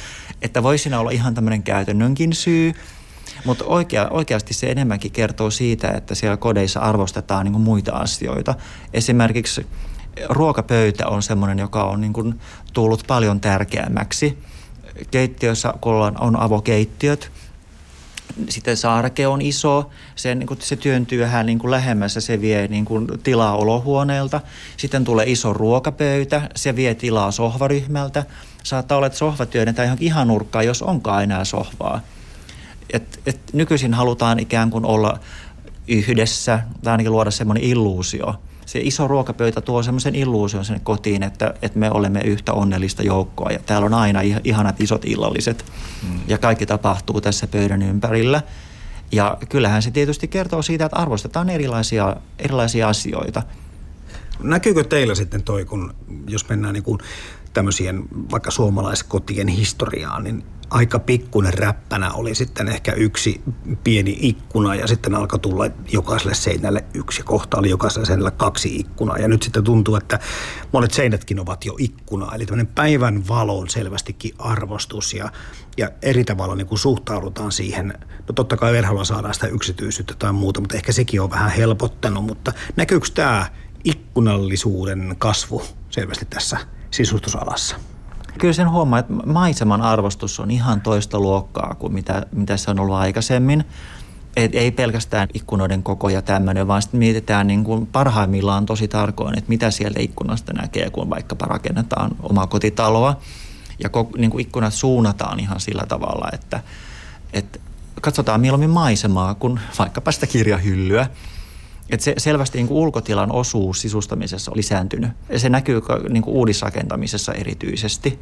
[0.43, 2.73] että voi siinä olla ihan tämmöinen käytännönkin syy,
[3.45, 8.55] mutta oikea, oikeasti se enemmänkin kertoo siitä, että siellä kodeissa arvostetaan niin kuin muita asioita.
[8.95, 9.67] Esimerkiksi
[10.29, 12.41] ruokapöytä on semmoinen, joka on niin kuin
[12.73, 14.39] tullut paljon tärkeämmäksi.
[15.11, 17.31] Keittiössä, kun on avokeittiöt,
[18.49, 22.69] sitten saareke on iso, se, niin kuin, se työntyy vähän niin kuin lähemmässä, se vie
[22.69, 24.41] niin kuin, tilaa olohuoneelta.
[24.77, 28.25] Sitten tulee iso ruokapöytä, se vie tilaa sohvaryhmältä.
[28.65, 32.01] Saattaa olla, että sohva työnnetään ihan, ihan nurkkaan, jos onkaan enää sohvaa.
[32.93, 35.19] Et, et nykyisin halutaan ikään kuin olla
[35.89, 38.35] yhdessä tai ainakin luoda semmoinen illuusio–
[38.69, 43.51] se iso ruokapöytä tuo semmoisen illuusion sinne kotiin, että, että me olemme yhtä onnellista joukkoa
[43.51, 45.65] ja täällä on aina ihanat isot illalliset
[46.03, 46.21] mm.
[46.29, 48.43] ja kaikki tapahtuu tässä pöydän ympärillä.
[49.13, 53.43] Ja kyllähän se tietysti kertoo siitä, että arvostetaan erilaisia, erilaisia asioita.
[54.43, 55.95] Näkyykö teillä sitten toi, kun
[56.27, 56.99] jos mennään niin kuin
[57.53, 63.41] tämmöisien vaikka suomalaiskotien historiaan, niin aika pikkuinen räppänä oli sitten ehkä yksi
[63.85, 67.23] pieni ikkuna ja sitten alkoi tulla jokaiselle seinälle yksi.
[67.23, 70.19] Kohta oli jokaiselle seinälle kaksi ikkunaa ja nyt sitten tuntuu, että
[70.73, 72.35] monet seinätkin ovat jo ikkuna.
[72.35, 75.33] Eli tämmöinen päivän valon selvästikin arvostus ja,
[75.77, 77.95] ja eri tavalla niin kuin suhtaudutaan siihen.
[78.29, 82.25] No totta kai verholla saadaan sitä yksityisyyttä tai muuta, mutta ehkä sekin on vähän helpottanut.
[82.25, 83.47] Mutta näkyykö tämä
[83.85, 86.57] ikkunallisuuden kasvu selvästi tässä
[86.91, 87.77] sisustusalassa?
[88.39, 92.81] Kyllä sen huomaa, että maiseman arvostus on ihan toista luokkaa kuin mitä, mitä se on
[92.81, 93.65] ollut aikaisemmin.
[94.37, 99.39] Et ei pelkästään ikkunoiden koko ja tämmöinen, vaan sitten mietitään niin kuin parhaimmillaan tosi tarkoin,
[99.39, 103.21] että mitä sieltä ikkunasta näkee, kun vaikkapa rakennetaan omaa kotitaloa.
[103.83, 106.61] Ja niin kuin ikkunat suunnataan ihan sillä tavalla, että,
[107.33, 107.59] että
[108.01, 111.07] katsotaan mieluummin maisemaa kuin vaikkapa sitä kirjahyllyä.
[111.91, 115.11] Että se selvästi niin kuin ulkotilan osuus sisustamisessa on lisääntynyt.
[115.29, 118.19] Ja se näkyy niin kuin uudisrakentamisessa erityisesti.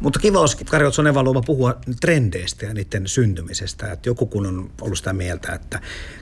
[0.00, 1.06] Mutta kiva olisi Kari Otson
[1.46, 3.92] puhua trendeistä ja niiden syntymisestä.
[3.92, 5.80] Että joku kun on ollut sitä mieltä, että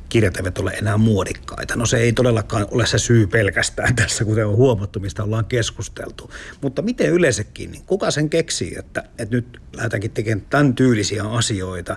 [0.09, 1.77] kirjat eivät ole enää muodikkaita.
[1.77, 6.31] No se ei todellakaan ole se syy pelkästään tässä, kuten on huomattu, mistä ollaan keskusteltu.
[6.61, 11.97] Mutta miten yleensäkin, niin kuka sen keksii, että, että nyt lähdetäänkin tekemään tämän tyylisiä asioita?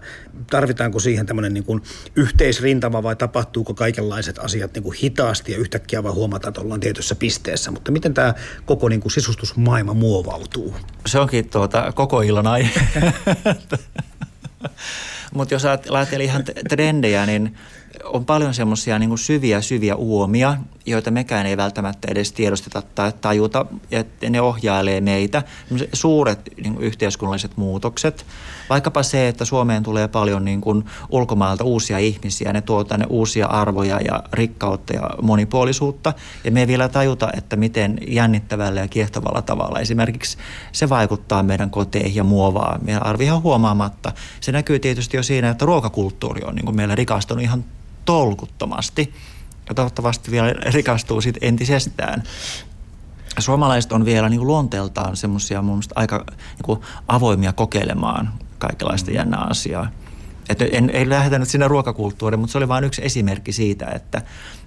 [0.49, 1.81] Tarvitaanko siihen tämmöinen niin kuin
[2.15, 7.15] yhteisrintama vai tapahtuuko kaikenlaiset asiat niin kuin hitaasti ja yhtäkkiä vaan huomataan, että ollaan tietyssä
[7.15, 7.71] pisteessä?
[7.71, 8.33] Mutta miten tämä
[8.65, 10.75] koko niin kuin sisustusmaailma muovautuu?
[11.05, 12.71] Se onkin tuota, koko illan aihe.
[15.33, 17.57] Mutta jos ajattelee ihan trendejä, niin
[18.03, 20.57] on paljon semmoisia niin syviä, syviä uomia,
[20.89, 25.43] joita mekään ei välttämättä edes tiedosteta tai tajuta, että ne ohjailee meitä.
[25.93, 28.25] Suuret niin kuin yhteiskunnalliset muutokset,
[28.69, 33.47] vaikkapa se, että Suomeen tulee paljon niin kuin ulkomailta uusia ihmisiä, ne tuovat tänne uusia
[33.47, 39.41] arvoja ja rikkautta ja monipuolisuutta, ja me ei vielä tajuta, että miten jännittävällä ja kiehtovalla
[39.41, 39.79] tavalla.
[39.79, 40.37] Esimerkiksi
[40.71, 42.79] se vaikuttaa meidän koteihin ja muovaa.
[42.81, 44.11] Meidän arvi ihan huomaamatta.
[44.41, 47.65] Se näkyy tietysti jo siinä, että ruokakulttuuri on niin kuin meillä rikastunut ihan
[48.05, 49.13] tolkuttomasti
[49.69, 52.23] ja toivottavasti vielä rikastuu sitten entisestään.
[53.39, 56.25] Suomalaiset on vielä niin luonteeltaan semmoisia mun aika
[56.67, 59.15] niin avoimia kokeilemaan kaikenlaista mm.
[59.15, 59.89] jännää asiaa.
[60.49, 64.21] Et en, ei lähdetä nyt sinne ruokakulttuuriin, mutta se oli vain yksi esimerkki siitä, että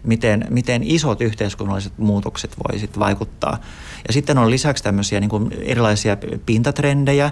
[0.05, 3.59] miten, miten isot yhteiskunnalliset muutokset voi sitten vaikuttaa.
[4.09, 7.31] Ja sitten on lisäksi tämmöisiä niin kuin erilaisia pintatrendejä,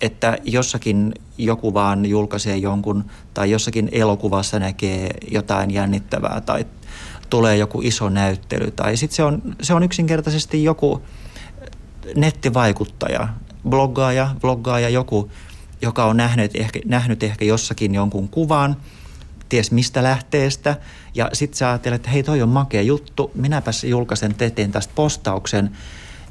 [0.00, 6.66] että jossakin joku vaan julkaisee jonkun tai jossakin elokuvassa näkee jotain jännittävää tai
[7.30, 11.02] tulee joku iso näyttely tai sitten se on, se on yksinkertaisesti joku
[12.16, 13.28] nettivaikuttaja,
[13.68, 15.30] bloggaaja, vloggaaja, joku,
[15.82, 18.76] joka on nähnyt ehkä, nähnyt ehkä jossakin jonkun kuvan,
[19.48, 20.76] ties mistä lähteestä,
[21.14, 25.70] ja sitten sä ajattelet, että hei toi on makea juttu, minäpäs julkaisen, teen tästä postauksen,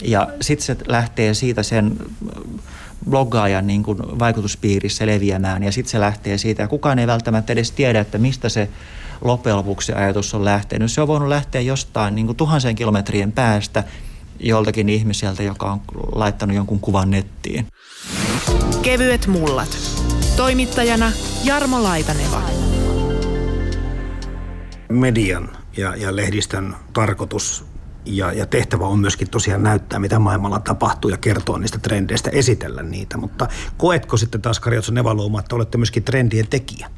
[0.03, 1.97] ja sitten se lähtee siitä sen
[3.09, 7.71] bloggaajan niin kuin vaikutuspiirissä leviämään ja sitten se lähtee siitä ja kukaan ei välttämättä edes
[7.71, 8.69] tiedä, että mistä se
[9.21, 10.91] loppujen lopuksi ajatus on lähtenyt.
[10.91, 13.83] Se on voinut lähteä jostain niin kuin tuhansien kilometrien päästä
[14.39, 15.81] joltakin ihmiseltä, joka on
[16.15, 17.67] laittanut jonkun kuvan nettiin.
[18.81, 19.77] Kevyet mullat.
[20.35, 21.11] Toimittajana
[21.43, 22.41] Jarmo Laitaneva.
[24.89, 27.65] Median ja, ja lehdistön tarkoitus
[28.05, 32.83] ja, ja tehtävä on myöskin tosiaan näyttää, mitä maailmalla tapahtuu ja kertoa niistä trendeistä, esitellä
[32.83, 33.17] niitä.
[33.17, 36.89] Mutta koetko sitten taas Karjotso Nevaluuma, että olette myöskin trendien tekijä?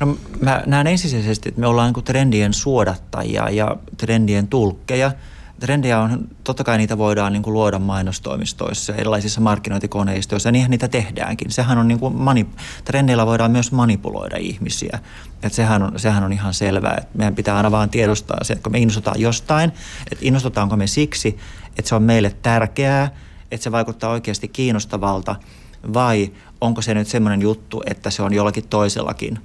[0.00, 5.12] No, mä näen ensisijaisesti, että me ollaan niin trendien suodattajia ja trendien tulkkeja.
[5.60, 10.88] Trendejä on, totta kai niitä voidaan niin kuin luoda mainostoimistoissa erilaisissa markkinointikoneistoissa, ja niinhän niitä
[10.88, 11.50] tehdäänkin.
[11.50, 12.46] Sehän on niin kuin mani,
[12.84, 14.98] trendeillä voidaan myös manipuloida ihmisiä.
[15.42, 18.62] Et sehän, on, sehän on ihan selvää, että meidän pitää aina vaan tiedostaa se, että
[18.62, 19.72] kun me innostutaan jostain,
[20.12, 21.38] että innostutaanko me siksi,
[21.78, 23.10] että se on meille tärkeää,
[23.50, 25.36] että se vaikuttaa oikeasti kiinnostavalta,
[25.94, 29.38] vai onko se nyt semmoinen juttu, että se on jollakin toisellakin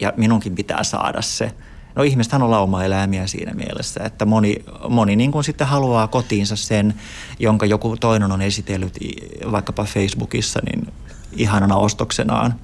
[0.00, 1.52] ja minunkin pitää saada se–
[1.94, 4.56] No ihmisethän on lauma-eläimiä siinä mielessä, että moni,
[4.88, 6.94] moni niin kuin sitten haluaa kotiinsa sen,
[7.38, 8.98] jonka joku toinen on esitellyt
[9.52, 10.92] vaikkapa Facebookissa niin
[11.32, 12.54] ihanana ostoksenaan.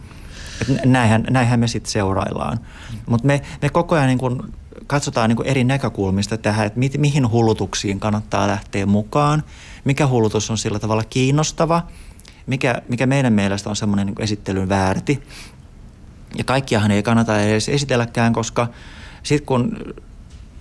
[0.63, 2.61] Et näinhän, näinhän me sitten seuraillaan.
[3.07, 4.43] Mutta me, me koko ajan niin kuin
[4.87, 9.43] katsotaan niin kuin eri näkökulmista tähän, että mi, mihin hullutuksiin kannattaa lähteä mukaan,
[9.85, 11.83] mikä hullutus on sillä tavalla kiinnostava,
[12.47, 15.23] mikä, mikä meidän mielestä on semmoinen niin esittelyn väärti.
[16.39, 18.69] Ja kaikkiahan ei kannata edes esitelläkään, koska–
[19.27, 19.77] sitten kun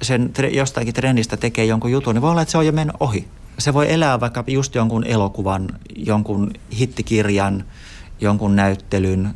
[0.01, 3.27] sen jostakin trendistä tekee jonkun jutun, niin voi olla, että se on jo mennyt ohi.
[3.59, 7.65] Se voi elää vaikka just jonkun elokuvan, jonkun hittikirjan,
[8.21, 9.33] jonkun näyttelyn,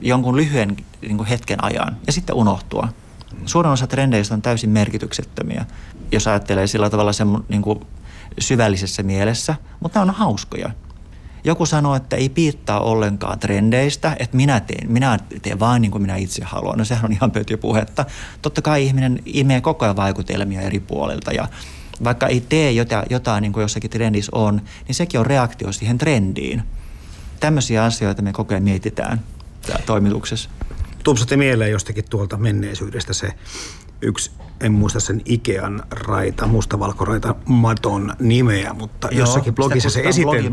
[0.00, 2.88] jonkun lyhyen niin hetken ajan ja sitten unohtua.
[3.46, 5.64] Suurin osa trendeistä on täysin merkityksettömiä,
[6.12, 7.62] jos ajattelee sillä tavalla sen niin
[8.38, 10.70] syvällisessä mielessä, mutta ne on hauskoja.
[11.44, 16.02] Joku sanoo, että ei piittaa ollenkaan trendeistä, että minä teen, minä teen vain niin kuin
[16.02, 16.78] minä itse haluan.
[16.78, 18.04] No sehän on ihan puhetta.
[18.42, 21.48] Totta kai ihminen imee koko ajan vaikutelmia eri puolilta ja
[22.04, 25.98] vaikka ei tee jotain, jotain niin kuin jossakin trendissä on, niin sekin on reaktio siihen
[25.98, 26.62] trendiin.
[27.40, 29.20] Tämmöisiä asioita me koko ajan mietitään
[29.86, 30.50] toimituksessa.
[31.04, 33.32] Tupsatti mieleen jostakin tuolta menneisyydestä se
[34.02, 40.52] yksi, en muista sen Ikean raita, mustavalkoraita maton nimeä, mutta Joo, jossakin blogissa se esiteltiin.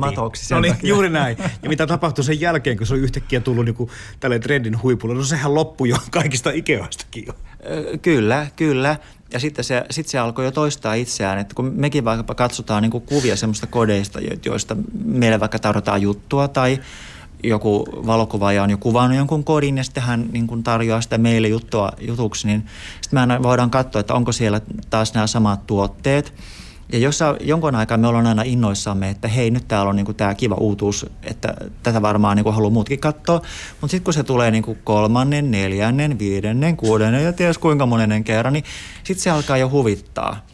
[0.51, 1.37] No niin, juuri näin.
[1.63, 3.89] Ja mitä tapahtui sen jälkeen, kun se oli yhtäkkiä tullut niin
[4.19, 5.15] tälle trendin huipulle?
[5.15, 7.33] No sehän loppui jo kaikista Ikeoistakin jo.
[8.01, 8.97] Kyllä, kyllä.
[9.33, 12.91] Ja sitten se, sitten se alkoi jo toistaa itseään, että kun mekin vaikka katsotaan niin
[12.91, 16.79] kuvia semmoista kodeista, joista meille vaikka tarjotaan juttua tai
[17.47, 21.47] joku valokuvaaja on jo kuvannut jonkun kodin ja sitten hän niin kuin tarjoaa sitä meille
[21.47, 22.65] juttua, jutuksi, niin
[23.01, 26.33] sitten me voidaan katsoa, että onko siellä taas nämä samat tuotteet.
[26.91, 30.35] Ja jos jonkun aikaa me ollaan aina innoissamme, että hei nyt täällä on niin tämä
[30.35, 31.53] kiva uutuus, että
[31.83, 33.41] tätä varmaan niin haluaa muutkin katsoa.
[33.81, 38.23] Mutta sitten kun se tulee niin kuin kolmannen, neljännen, viidennen, kuudennen ja ties kuinka monennen
[38.23, 38.65] kerran, niin
[39.03, 40.45] sitten se alkaa jo huvittaa.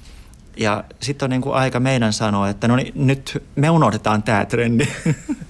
[0.58, 4.46] Ja sitten on niin kuin aika meidän sanoa, että no niin, nyt me unohdetaan tämä
[4.46, 4.88] trendi.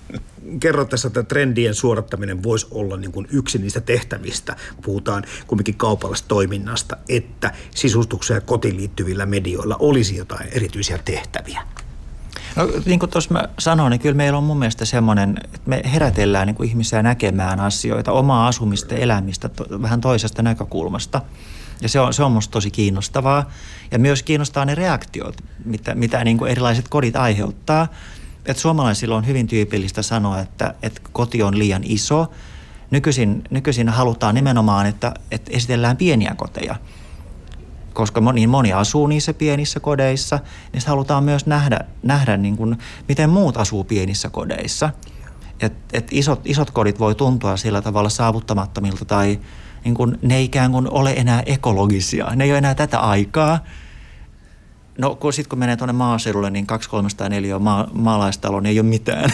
[0.60, 4.56] kerroit tässä, että trendien suorattaminen voisi olla niin kuin yksi niistä tehtävistä.
[4.82, 11.62] Puhutaan kumminkin kaupallisesta toiminnasta, että sisustukseen ja kotiin liittyvillä medioilla olisi jotain erityisiä tehtäviä.
[12.56, 15.82] No, niin kuin tuossa mä sanoin, niin kyllä meillä on mun mielestä semmoinen, että me
[15.94, 21.22] herätellään niin kuin ihmisiä näkemään asioita, omaa asumista elämistä to, vähän toisesta näkökulmasta.
[21.82, 23.50] Ja se on, se on musta tosi kiinnostavaa.
[23.92, 25.36] Ja myös kiinnostaa ne reaktiot,
[25.66, 27.88] mitä, mitä niin kuin erilaiset kodit aiheuttaa–
[28.46, 32.32] että suomalaisilla on hyvin tyypillistä sanoa, että, että koti on liian iso.
[32.92, 36.76] Nykyisin, nykyisin halutaan nimenomaan, että, että esitellään pieniä koteja.
[37.94, 40.40] Koska niin moni asuu niissä pienissä kodeissa,
[40.74, 42.78] niin halutaan myös nähdä, nähdä niin kuin,
[43.08, 44.90] miten muut asuu pienissä kodeissa.
[45.60, 49.40] Et, et isot, isot kodit voi tuntua sillä tavalla saavuttamattomilta tai
[49.86, 52.36] niin kuin, ne ikään kuin ole enää ekologisia.
[52.36, 53.60] Ne ei ole enää tätä aikaa–
[54.98, 56.68] No kun sitten kun menee tuonne maaseudulle, niin
[57.56, 59.30] 200-304 maa, maalaistalo, niin ei ole mitään.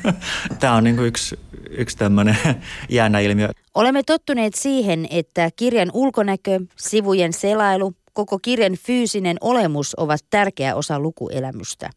[0.60, 1.38] Tämä on niin kuin yksi,
[1.70, 2.36] yksi tämmöinen
[2.88, 3.48] jäänä ilmiö.
[3.74, 10.98] Olemme tottuneet siihen, että kirjan ulkonäkö, sivujen selailu, koko kirjan fyysinen olemus ovat tärkeä osa
[11.00, 11.90] lukuelämystä.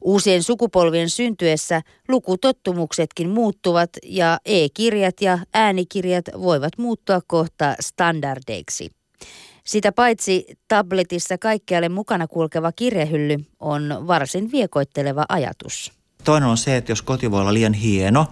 [0.00, 8.90] Uusien sukupolvien syntyessä lukutottumuksetkin muuttuvat ja e-kirjat ja äänikirjat voivat muuttua kohta standardeiksi.
[9.64, 15.92] Sitä paitsi tabletissa kaikkialle mukana kulkeva kirjehylly on varsin viekoitteleva ajatus.
[16.24, 18.26] Toinen on se, että jos koti voi olla liian hieno,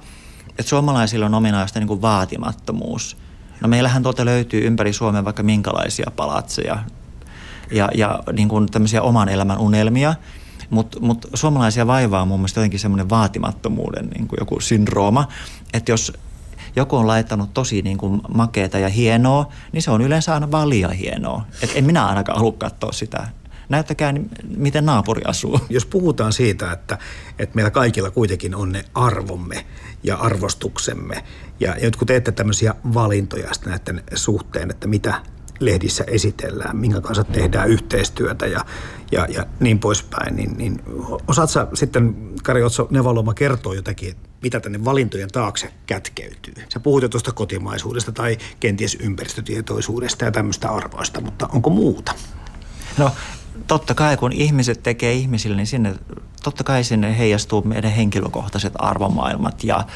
[0.49, 3.17] että suomalaisilla on ominaista niin kuin vaatimattomuus.
[3.61, 6.79] No meillähän tuolta löytyy ympäri Suomen vaikka minkälaisia palatseja
[7.73, 10.15] ja, ja niin kuin tämmöisiä oman elämän unelmia.
[10.71, 15.29] Mutta mut suomalaisia vaivaa mun mielestä jotenkin semmoinen vaatimattomuuden niin kuin joku syndrooma,
[15.75, 16.13] että jos
[16.77, 20.69] joku on laittanut tosi niin kuin makeeta ja hienoa, niin se on yleensä aina vaan
[20.69, 21.45] liian hienoa.
[21.63, 23.29] Et en minä ainakaan halua katsoa sitä
[23.71, 24.15] näyttäkää,
[24.57, 25.61] miten naapuri asuu.
[25.69, 26.99] Jos puhutaan siitä, että,
[27.39, 29.67] että meillä kaikilla kuitenkin on ne arvomme
[30.03, 31.25] ja arvostuksemme,
[31.61, 35.15] ja jotkut teette tämmöisiä valintoja näiden suhteen, että mitä
[35.61, 38.65] lehdissä esitellään, minkä kanssa tehdään yhteistyötä ja,
[39.13, 40.83] ja, ja niin poispäin, niin, niin
[41.29, 46.55] osaatko sitten, Kari Otso Nevaloma, kertoo jotakin, mitä tänne valintojen taakse kätkeytyy?
[46.69, 52.13] Sä puhut jo tuosta kotimaisuudesta tai kenties ympäristötietoisuudesta ja tämmöistä arvoista, mutta onko muuta?
[52.99, 53.11] No
[53.67, 55.95] totta kai kun ihmiset tekee ihmisille, niin sinne
[56.43, 59.87] totta kai sinne heijastuu meidän henkilökohtaiset arvomaailmat ja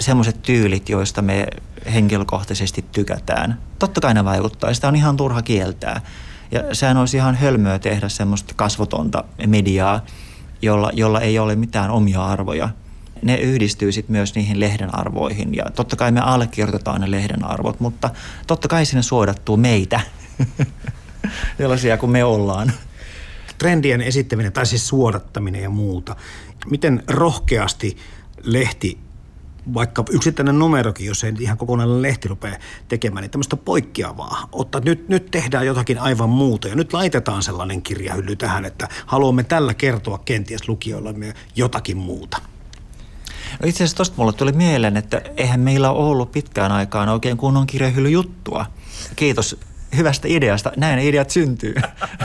[0.00, 1.46] semmoiset tyylit, joista me
[1.92, 3.60] henkilökohtaisesti tykätään.
[3.78, 6.00] Totta kai ne vaikuttaa, sitä on ihan turha kieltää.
[6.50, 10.04] Ja sehän olisi ihan hölmöä tehdä semmoista kasvotonta mediaa,
[10.62, 12.68] jolla, jolla ei ole mitään omia arvoja.
[13.22, 17.80] Ne yhdistyy sitten myös niihin lehden arvoihin ja totta kai me allekirjoitetaan ne lehden arvot,
[17.80, 18.10] mutta
[18.46, 20.00] totta kai sinne suodattuu meitä,
[21.58, 22.72] sellaisia kuin me ollaan.
[23.58, 26.16] Trendien esittäminen tai siis suodattaminen ja muuta.
[26.70, 27.96] Miten rohkeasti
[28.42, 28.98] lehti
[29.74, 32.58] vaikka yksittäinen numerokin, jos ei ihan kokonainen lehti rupea
[32.88, 34.48] tekemään, niin tämmöistä poikkeavaa.
[34.52, 39.42] Ottaa, nyt, nyt tehdään jotakin aivan muuta ja nyt laitetaan sellainen kirjahylly tähän, että haluamme
[39.42, 42.36] tällä kertoa kenties lukijoille jotakin muuta.
[43.62, 47.36] No itse asiassa tuosta mulle tuli mieleen, että eihän meillä ole ollut pitkään aikaan oikein
[47.36, 47.66] kunnon
[48.10, 48.66] juttua.
[49.16, 49.60] Kiitos
[49.96, 50.72] hyvästä ideasta.
[50.76, 51.74] Näin ideat syntyy.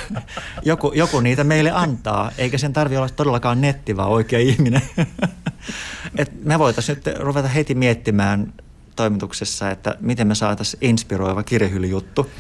[0.64, 4.82] joku, joku niitä meille antaa, eikä sen tarvi olla todellakaan netti, vaan oikea ihminen.
[6.18, 8.54] Et me voitaisiin nyt ruveta heti miettimään
[8.96, 12.32] toimituksessa, että miten me saataisiin inspiroiva kirjahyllyjuttu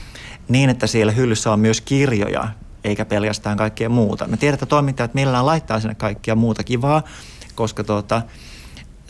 [0.47, 2.47] niin, että siellä hyllyssä on myös kirjoja,
[2.83, 4.27] eikä pelkästään kaikkea muuta.
[4.27, 7.03] Me tiedetään, että toimittajat millään laittaa sinne kaikkia muuta kivaa,
[7.55, 8.21] koska tuota,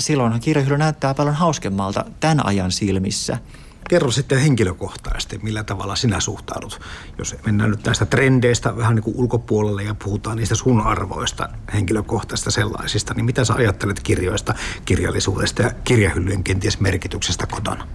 [0.01, 3.37] silloinhan kirjahylly näyttää paljon hauskemmalta tämän ajan silmissä–
[3.91, 6.79] Kerro sitten henkilökohtaisesti, millä tavalla sinä suhtaudut.
[7.17, 12.51] Jos mennään nyt näistä trendeistä vähän niin kuin ulkopuolelle ja puhutaan niistä sun arvoista, henkilökohtaista
[12.51, 14.53] sellaisista, niin mitä sä ajattelet kirjoista,
[14.85, 17.87] kirjallisuudesta ja kirjahyllyjen kenties merkityksestä kotona?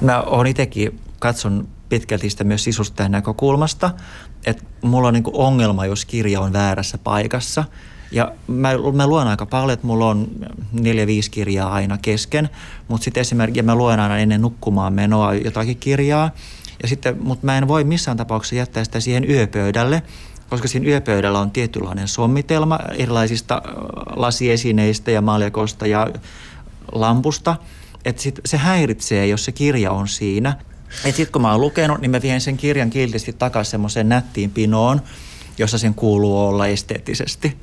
[0.00, 3.90] Mä oon itsekin katson pitkälti sitä myös sisustajan näkökulmasta,
[4.46, 7.64] että mulla on niin ongelma, jos kirja on väärässä paikassa–
[8.10, 10.28] ja mä, mä luen aika paljon, että mulla on
[10.72, 12.48] neljä, viisi kirjaa aina kesken,
[12.88, 16.30] mutta sitten esimerkiksi mä luen aina ennen nukkumaan menoa jotakin kirjaa,
[16.82, 20.02] ja sitten, mutta mä en voi missään tapauksessa jättää sitä siihen yöpöydälle,
[20.48, 23.62] koska siinä yöpöydällä on tietynlainen sommitelma erilaisista
[24.16, 26.08] lasiesineistä ja maljakosta ja
[26.92, 27.56] lampusta,
[28.04, 30.56] että sit se häiritsee, jos se kirja on siinä.
[31.04, 34.50] Että sitten kun mä oon lukenut, niin mä vien sen kirjan kiltisti takaisin semmoiseen nättiin
[34.50, 35.00] pinoon,
[35.58, 37.56] jossa sen kuuluu olla esteettisesti.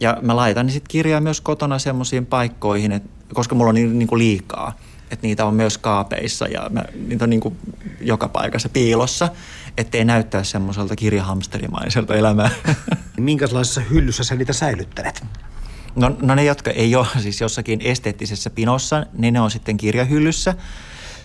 [0.00, 3.02] Ja mä laitan niin sitten kirjaa myös kotona semmoisiin paikkoihin, et,
[3.34, 4.72] koska mulla on niin, niin kuin liikaa.
[5.10, 7.56] Että niitä on myös kaapeissa ja mä, niitä on niin kuin
[8.00, 9.28] joka paikassa piilossa,
[9.76, 12.50] ettei näyttää semmoiselta kirjahamsterimaiselta elämää.
[13.18, 15.24] Minkälaisessa hyllyssä sä niitä säilyttelet?
[15.96, 20.54] No, no ne, jotka ei ole siis jossakin esteettisessä pinossa, niin ne on sitten kirjahyllyssä.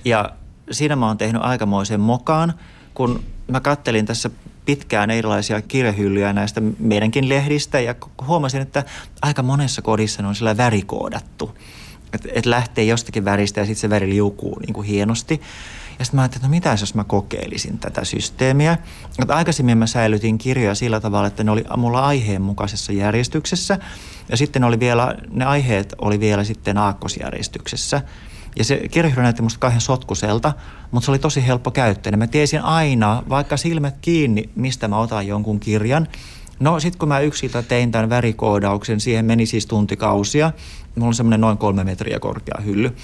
[0.06, 0.30] Ja
[0.72, 2.54] siinä mä oon tehnyt aikamoisen mokaan,
[2.94, 4.30] kun mä kattelin tässä
[4.66, 7.96] pitkään erilaisia kirjahyllyjä näistä meidänkin lehdistä ja
[8.28, 8.84] huomasin, että
[9.22, 11.58] aika monessa kodissa ne on sillä värikoodattu.
[12.14, 15.42] Että et lähtee jostakin väristä ja sitten se väri liukuu niin kuin hienosti.
[16.00, 18.78] Ja sitten mä ajattelin, että no mitä jos mä kokeilisin tätä systeemiä.
[19.22, 23.80] Että aikaisemmin mä säilytin kirjoja sillä tavalla, että ne oli mulla aiheen mukaisessa järjestyksessä.
[24.30, 28.02] Ja sitten oli vielä, ne aiheet oli vielä sitten aakkosjärjestyksessä.
[28.58, 30.54] Ja se kirjahylly näytti musta kauhean sotkuselta,
[30.92, 32.20] mutta se oli tosi helppo käyttöinen.
[32.20, 36.08] Mä tiesin aina, vaikka silmät kiinni, mistä mä otan jonkun kirjan.
[36.60, 40.52] No sitten kun mä yksiltä tein tämän värikoodauksen, siihen meni siis tuntikausia.
[40.96, 42.96] Mulla on semmoinen noin kolme metriä korkea hylly.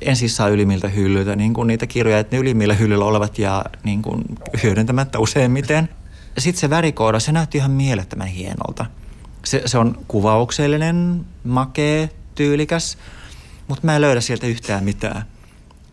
[0.00, 3.70] En siis saa ylimmiltä hyllyiltä niin kuin niitä kirjoja, että ne ylimmillä hyllyllä olevat jää
[3.84, 4.24] niin kuin
[4.62, 5.88] hyödyntämättä useimmiten.
[6.38, 8.86] Sitten se värikooda, se näytti ihan mielettömän hienolta.
[9.44, 12.98] Se, se on kuvauksellinen, makee, tyylikäs–
[13.68, 15.22] mutta mä en löydä sieltä yhtään mitään.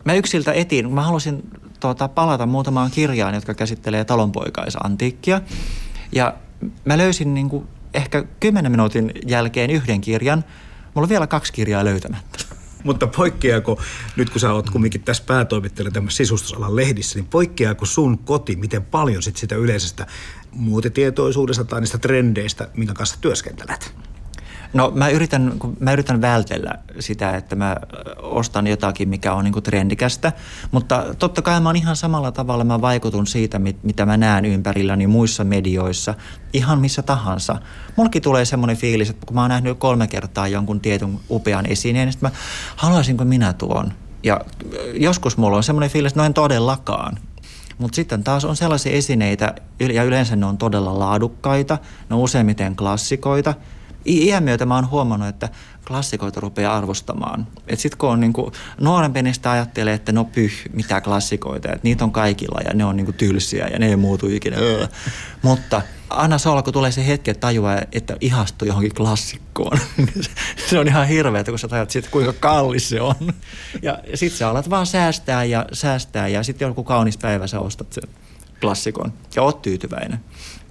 [0.04, 1.42] Mä yksiltä etin, mä halusin
[1.80, 5.40] tuota, palata muutamaan kirjaan, jotka käsittelee talonpoikaisantiikkia.
[6.12, 6.34] Ja
[6.84, 10.44] mä löysin niin kuin ehkä kymmenen minuutin jälkeen yhden kirjan.
[10.94, 12.38] Mulla on vielä kaksi kirjaa löytämättä.
[12.84, 13.80] Mutta poikkeako,
[14.16, 18.84] nyt kun sä oot kumminkin tässä päätoimittelijana tämmöisessä sisustusalan lehdissä, niin poikkeako sun koti, miten
[18.84, 20.06] paljon sit sitä yleisestä
[20.52, 23.94] muotitietoisuudesta tai niistä trendeistä, minkä kanssa työskentelet?
[24.72, 27.76] No mä yritän, mä yritän vältellä sitä, että mä
[28.18, 30.32] ostan jotakin, mikä on niinku trendikästä,
[30.70, 34.44] mutta totta kai mä oon ihan samalla tavalla, mä vaikutun siitä, mit, mitä mä näen
[34.44, 36.14] ympärilläni muissa medioissa,
[36.52, 37.56] ihan missä tahansa.
[37.96, 42.08] Mulki tulee semmoinen fiilis, että kun mä oon nähnyt kolme kertaa jonkun tietyn upean esineen,
[42.08, 42.30] niin mä
[42.76, 43.92] haluaisinko minä tuon.
[44.22, 44.40] Ja
[44.94, 47.18] joskus mulla on semmoinen fiilis, että no en todellakaan.
[47.78, 49.54] Mutta sitten taas on sellaisia esineitä,
[49.92, 51.78] ja yleensä ne on todella laadukkaita,
[52.10, 53.54] ne on useimmiten klassikoita–
[54.06, 55.48] iän myötä mä oon huomannut, että
[55.86, 57.46] klassikoita rupeaa arvostamaan.
[57.68, 61.80] Että sit kun on niinku, nuorempi, niin sitä ajattelee, että no pyh, mitä klassikoita, että
[61.82, 64.56] niitä on kaikilla ja ne on niinku tylsiä ja ne ei muutu ikinä.
[64.56, 64.86] Öö.
[65.42, 69.78] Mutta anna se olla, kun tulee se hetki, että tajuaa, että ihastuu johonkin klassikkoon.
[70.70, 73.14] se on ihan hirveä, kun sä tajut siitä, kuinka kallis se on.
[73.82, 77.60] Ja, ja sit sä alat vaan säästää ja säästää ja sitten joku kaunis päivä sä
[77.60, 78.08] ostat sen.
[78.60, 80.20] klassikon ja oot tyytyväinen.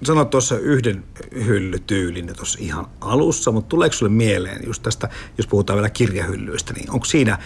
[0.03, 1.03] Sanoit tuossa yhden
[1.45, 6.91] hyllytyylin tuossa ihan alussa, mutta tuleeko sulle mieleen just tästä, jos puhutaan vielä kirjahyllyistä, niin
[6.91, 7.37] onko siinä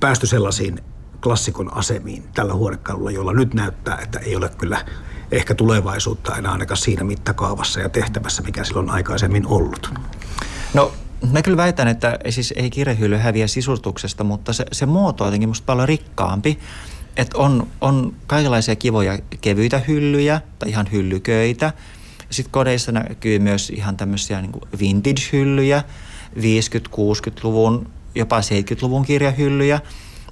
[0.00, 0.80] päästy sellaisiin
[1.22, 4.84] klassikon asemiin tällä huonekalulla, jolla nyt näyttää, että ei ole kyllä
[5.32, 9.94] ehkä tulevaisuutta enää ainakaan siinä mittakaavassa ja tehtävässä, mikä silloin aikaisemmin ollut?
[10.74, 10.92] No
[11.32, 15.48] Mä kyllä väitän, että siis ei kirjahylly häviä sisustuksesta, mutta se, se muoto on jotenkin
[15.48, 16.58] musta paljon rikkaampi.
[17.16, 21.72] Että on, on kaikenlaisia kivoja kevyitä hyllyjä tai ihan hyllyköitä.
[22.30, 25.82] Sitten kodeissa näkyy myös ihan tämmöisiä niin vintage-hyllyjä,
[26.36, 29.80] 50-60-luvun, jopa 70-luvun kirjahyllyjä.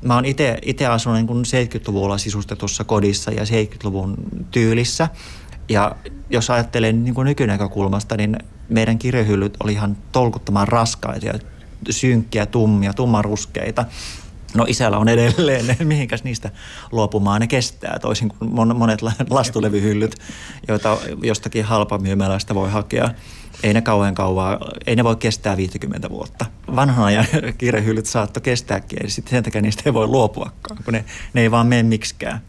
[0.03, 0.25] Mä oon
[0.63, 4.15] itse asunut niin 70-luvulla sisustetussa kodissa ja 70-luvun
[4.51, 5.09] tyylissä.
[5.69, 5.97] Ja
[6.31, 8.37] jos ajattelen niin kuin nykynäkökulmasta, niin
[8.69, 11.35] meidän kirjahyllyt oli ihan tolkuttoman raskaita ja
[11.91, 13.85] synkkiä, tummia, tummaruskeita.
[14.55, 16.51] No isällä on edelleen, mihinkäs niistä
[16.93, 19.01] luopumaan ne kestää, toisin kuin monet
[19.31, 20.17] lastulevyhyllyt,
[20.69, 23.11] joita jostakin halpamyymälästä voi hakea.
[23.63, 26.47] Ei ne kauhean kauaa, ei ne voi kestää 50 vuotta.
[26.77, 27.27] Vanhan ajan
[27.59, 31.51] kirjahyllyt saattoi kestääkin, ja sitten sen takia niistä ei voi luopuakaan, kun ne, ne ei
[31.51, 32.41] vaan mene miksikään.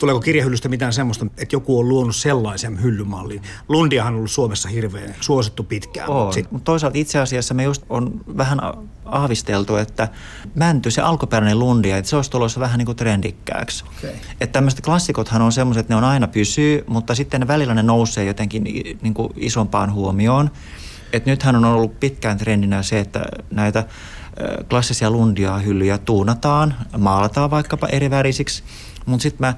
[0.00, 3.42] Tuleeko kirjahyllystä mitään semmoista, että joku on luonut sellaisen hyllymallin?
[3.68, 6.08] Lundiahan on ollut Suomessa hirveän suosittu pitkään.
[6.08, 6.50] On, sit...
[6.50, 8.58] mutta toisaalta itse asiassa me just on vähän
[9.04, 10.08] aavisteltu, että
[10.54, 13.84] mänty, se alkuperäinen lundia, että se olisi tulossa vähän niin kuin trendikkääksi.
[13.98, 14.10] Okay.
[14.40, 17.82] Että tämmöiset klassikothan on semmoiset, että ne on aina pysyy, mutta sitten ne välillä ne
[17.82, 18.64] nousee jotenkin
[19.02, 20.50] niin kuin isompaan huomioon.
[21.12, 23.84] Et nythän on ollut pitkään trendinä se, että näitä
[24.70, 28.62] klassisia lundia hyllyjä tuunataan, maalataan vaikkapa eri värisiksi–
[29.06, 29.54] mutta sitten mä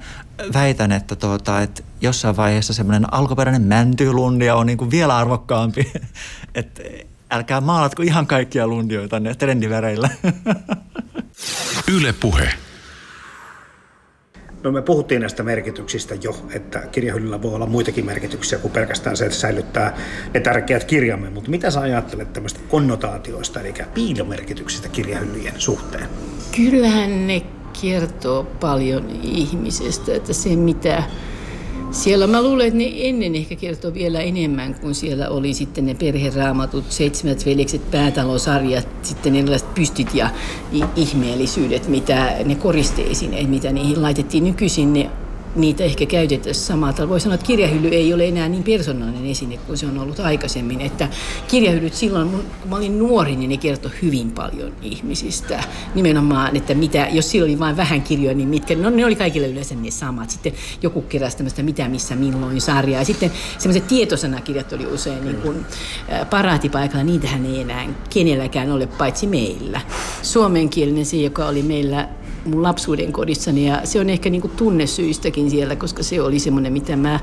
[0.53, 5.91] väitän, että, tuota, että jossain vaiheessa semmoinen alkuperäinen mäntylundia on niinku vielä arvokkaampi.
[6.55, 6.83] että
[7.31, 10.09] älkää maalatko ihan kaikkia lundioita ne trendiväreillä.
[11.95, 12.49] Yle puhe.
[14.63, 19.25] No me puhuttiin näistä merkityksistä jo, että kirjahyllyllä voi olla muitakin merkityksiä kuin pelkästään se,
[19.25, 19.97] että säilyttää
[20.33, 21.29] ne tärkeät kirjamme.
[21.29, 26.09] Mutta mitä sä ajattelet tämmöistä konnotaatioista, eli piilomerkityksistä kirjahyllyjen suhteen?
[26.55, 27.41] Kyllähän ne
[27.81, 31.03] kertoo paljon ihmisestä, että se mitä
[31.91, 35.93] siellä mä luulen, että ne ennen ehkä kertoo vielä enemmän, kun siellä oli sitten ne
[35.93, 40.29] perheraamatut, seitsemät veljekset, päätalosarjat, sitten erilaiset pystit ja
[40.95, 44.93] ihmeellisyydet, mitä ne koristeisiin, mitä niihin laitettiin nykyisin.
[44.93, 45.09] Ne
[45.55, 47.09] niitä ehkä käytettäisiin samalla tavalla.
[47.09, 50.81] Voi sanoa, että kirjahylly ei ole enää niin persoonallinen esine kuin se on ollut aikaisemmin.
[50.81, 51.09] Että
[51.47, 55.63] kirjahyllyt silloin, kun mä olin nuori, niin ne kertoi hyvin paljon ihmisistä.
[55.95, 59.47] Nimenomaan, että mitä, jos silloin oli vain vähän kirjoja, niin mitkä, no ne oli kaikille
[59.47, 60.29] yleensä ne samat.
[60.29, 63.01] Sitten joku keräsi tämmöistä mitä, missä, milloin sarjaa.
[63.01, 65.65] Ja sitten semmoiset tietosanakirjat oli usein niin kuin,
[66.29, 67.03] paraatipaikalla.
[67.03, 69.81] Niitähän ei enää kenelläkään ole, paitsi meillä.
[70.21, 72.09] Suomenkielinen se, joka oli meillä
[72.49, 76.73] mun lapsuuden kodissani ja se on ehkä niin kuin tunnesyistäkin siellä, koska se oli semmoinen,
[76.73, 77.19] mitä mä,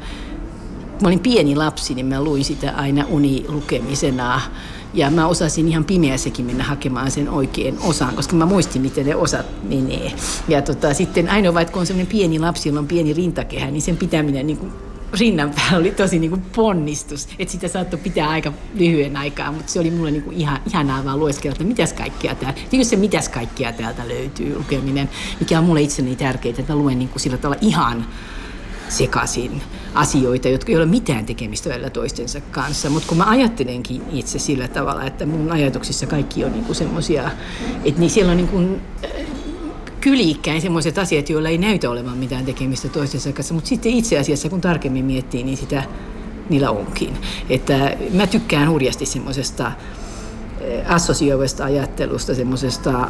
[1.03, 4.41] mä olin pieni lapsi, niin mä luin sitä aina unilukemisena
[4.95, 9.17] ja mä osasin ihan pimeässäkin mennä hakemaan sen oikein osan, koska mä muistin, miten ne
[9.17, 10.13] osat menee.
[10.49, 13.83] Ja tota, sitten ainoa, vaikka kun on semmoinen pieni lapsi, jolla on pieni rintakehä, niin
[13.83, 14.73] sen pitäminen niin kuin
[15.13, 17.29] rinnan päällä oli tosi niin kuin ponnistus.
[17.39, 21.05] Että sitä saattoi pitää aika lyhyen aikaa, mutta se oli mulle niin kuin ihan, ihanaa
[21.05, 25.65] vaan lueskella, että mitäs kaikkia täällä, niin se mitäs kaikkia täältä löytyy lukeminen, mikä on
[25.65, 28.07] mulle itseni tärkeää, että mä luen niin kuin sillä tavalla ihan
[28.89, 29.63] sekaisin
[29.95, 32.91] asioita, jotka ei ole mitään tekemistä välillä toistensa kanssa.
[32.91, 37.31] Mutta kun mä ajattelenkin itse sillä tavalla, että mun ajatuksissa kaikki on niinku semmoisia,
[37.85, 38.81] että niin siellä on niinku
[40.07, 44.49] kyliikkäin semmoiset asiat, joilla ei näytä olevan mitään tekemistä toistensa kanssa, mutta sitten itse asiassa
[44.49, 45.83] kun tarkemmin miettii, niin sitä
[46.51, 47.15] niillä onkin.
[47.51, 49.73] Että mä tykkään hurjasti semmoisesta
[50.61, 53.09] eh, assosioivasta ajattelusta, semmoisesta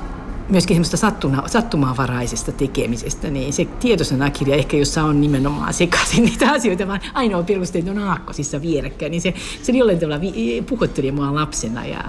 [0.49, 6.89] myöskin semmoista sattuna, sattumanvaraisesta tekemisestä, niin se tietosanakirja ehkä, jossa on nimenomaan sekaisin niitä asioita,
[6.89, 10.21] vaan ainoa peruste, että on aakkosissa vierekkäin, niin se, se jollain tavalla
[10.69, 11.87] puhutteli mua lapsena.
[11.87, 12.05] Ja,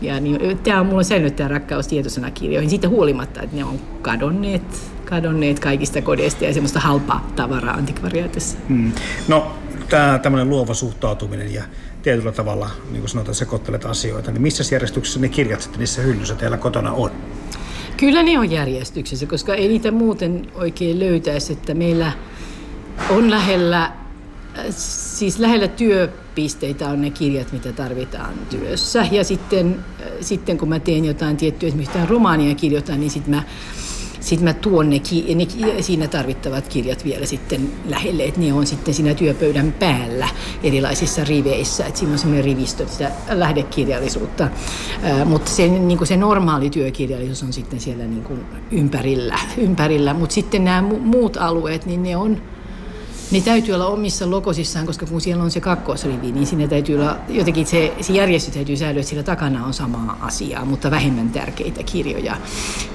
[0.00, 4.62] ja niin, tämä on mulla säilynyt tämä rakkaus tietosanakirjoihin siitä huolimatta, että ne on kadonneet,
[5.04, 8.58] kadonneet kaikista kodeista ja semmoista halpaa tavaraa antikvariaatissa.
[8.68, 8.92] Hmm.
[9.28, 9.54] No,
[9.88, 11.62] tämä tämmöinen luova suhtautuminen ja
[12.02, 16.34] tietyllä tavalla, niin kuin sanotaan, sekoittelet asioita, niin missä järjestyksessä ne kirjat sitten niissä hyllyssä
[16.34, 17.10] teillä kotona on?
[17.98, 22.12] Kyllä ne on järjestyksessä, koska ei niitä muuten oikein löytäisi, että meillä
[23.10, 23.92] on lähellä,
[24.70, 29.06] siis lähellä työpisteitä on ne kirjat, mitä tarvitaan työssä.
[29.10, 29.84] Ja sitten,
[30.20, 33.42] sitten kun mä teen jotain tiettyä, esimerkiksi romaania kirjoitan, niin sitten mä
[34.28, 35.00] sitten mä tuon ne,
[35.34, 40.28] ne, siinä tarvittavat kirjat vielä sitten lähelle, että ne on sitten siinä työpöydän päällä
[40.62, 44.48] erilaisissa riveissä, että siinä on semmoinen rivistö sitä lähdekirjallisuutta.
[45.02, 50.14] Ää, mutta se, niin se normaali työkirjallisuus on sitten siellä niin kuin ympärillä, ympärillä.
[50.14, 52.42] mutta sitten nämä muut alueet, niin ne on
[53.30, 57.16] ne täytyy olla omissa lokosissaan, koska kun siellä on se kakkosrivi, niin siinä täytyy olla,
[57.28, 61.82] jotenkin se, se järjestys täytyy säilyä, että siellä takana on samaa asiaa, mutta vähemmän tärkeitä
[61.82, 62.36] kirjoja.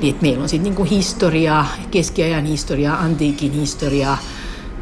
[0.01, 4.17] Niin, meillä on sitten niin historiaa, keskiajan historiaa, antiikin historiaa,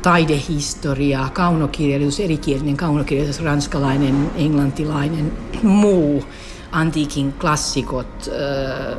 [0.02, 5.32] taidehistoria, kaunokirjallisuus, erikielinen kaunokirjallisuus, ranskalainen, englantilainen,
[5.64, 6.24] muu
[6.72, 8.97] antiikin klassikot, äh,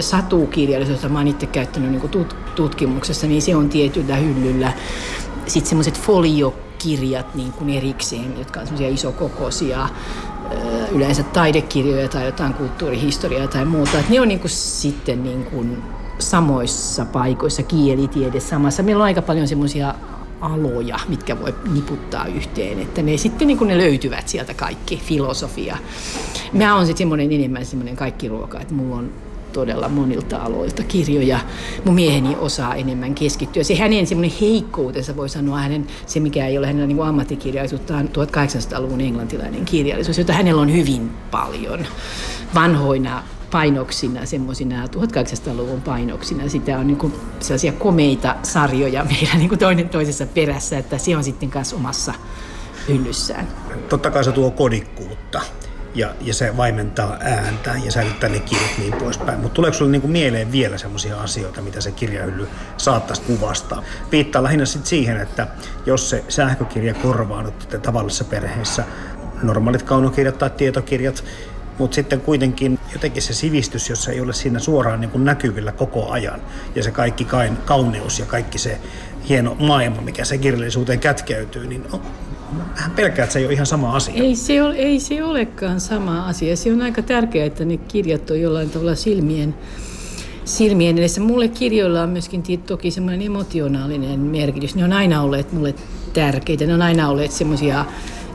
[0.00, 4.72] satukirjallisuus, jota mä oon itse käyttänyt niin tutkimuksessa, niin se on tietyllä hyllyllä.
[5.46, 9.88] Sitten semmoiset foliokirjat niin kuin erikseen, jotka on semmoisia isokokoisia,
[10.92, 13.98] yleensä taidekirjoja tai jotain kulttuurihistoriaa tai muuta.
[13.98, 15.82] Et ne on niin kuin sitten niin kuin
[16.18, 18.82] samoissa paikoissa, kielitiede samassa.
[18.82, 19.94] Meillä on aika paljon semmoisia
[20.40, 25.78] aloja, mitkä voi niputtaa yhteen, että ne sitten niin ne löytyvät sieltä kaikki, filosofia.
[26.52, 29.12] Mä oon sitten semmoinen enemmän semmoinen kaikki ruoka, että mulla on
[29.52, 31.40] todella monilta aloilta kirjoja.
[31.84, 33.62] Mun mieheni osaa enemmän keskittyä.
[33.62, 38.08] Se hänen semmoinen heikkoutensa voi sanoa, hänen, se mikä ei ole hänellä niin ammattikirjallisuutta, on
[38.08, 41.86] 1800-luvun englantilainen kirjallisuus, jota hänellä on hyvin paljon
[42.54, 46.48] vanhoina painoksina, semmoisina 1800-luvun painoksina.
[46.48, 51.50] Sitä on niin sellaisia komeita sarjoja meillä niin toinen toisessa perässä, että se on sitten
[51.50, 52.14] kanssa omassa
[52.88, 53.48] hyllyssään.
[53.88, 55.40] Totta kai se tuo kodikkuutta
[55.94, 59.40] ja, ja se vaimentaa ääntä ja säilyttää ne kirjat niin poispäin.
[59.40, 63.82] Mutta tuleeko sinulle niinku mieleen vielä sellaisia asioita, mitä se kirjahylly saattaisi kuvastaa?
[64.12, 65.46] Viittaa lähinnä sit siihen, että
[65.86, 68.84] jos se sähkökirja korvaa nyt tavallisessa perheessä
[69.42, 71.24] normaalit kaunokirjat tai tietokirjat,
[71.78, 76.10] mutta sitten kuitenkin jotenkin se sivistys, jossa ei ole siinä suoraan niin kuin näkyvillä koko
[76.10, 76.40] ajan,
[76.74, 77.26] ja se kaikki
[77.64, 78.78] kauneus ja kaikki se
[79.28, 81.86] hieno maailma, mikä se kirjallisuuteen kätkeytyy, niin
[82.76, 84.14] vähän pelkää, että se ei ole ihan sama asia.
[84.14, 86.56] Ei se, ole, ei se olekaan sama asia.
[86.56, 89.54] Se on aika tärkeää, että ne kirjat on jollain tavalla silmien,
[90.44, 91.20] silmien edessä.
[91.20, 94.74] Mulle kirjoilla on myöskin toki semmoinen emotionaalinen merkitys.
[94.74, 95.74] Ne on aina olleet mulle
[96.12, 96.66] tärkeitä.
[96.66, 97.84] Ne on aina olleet semmoisia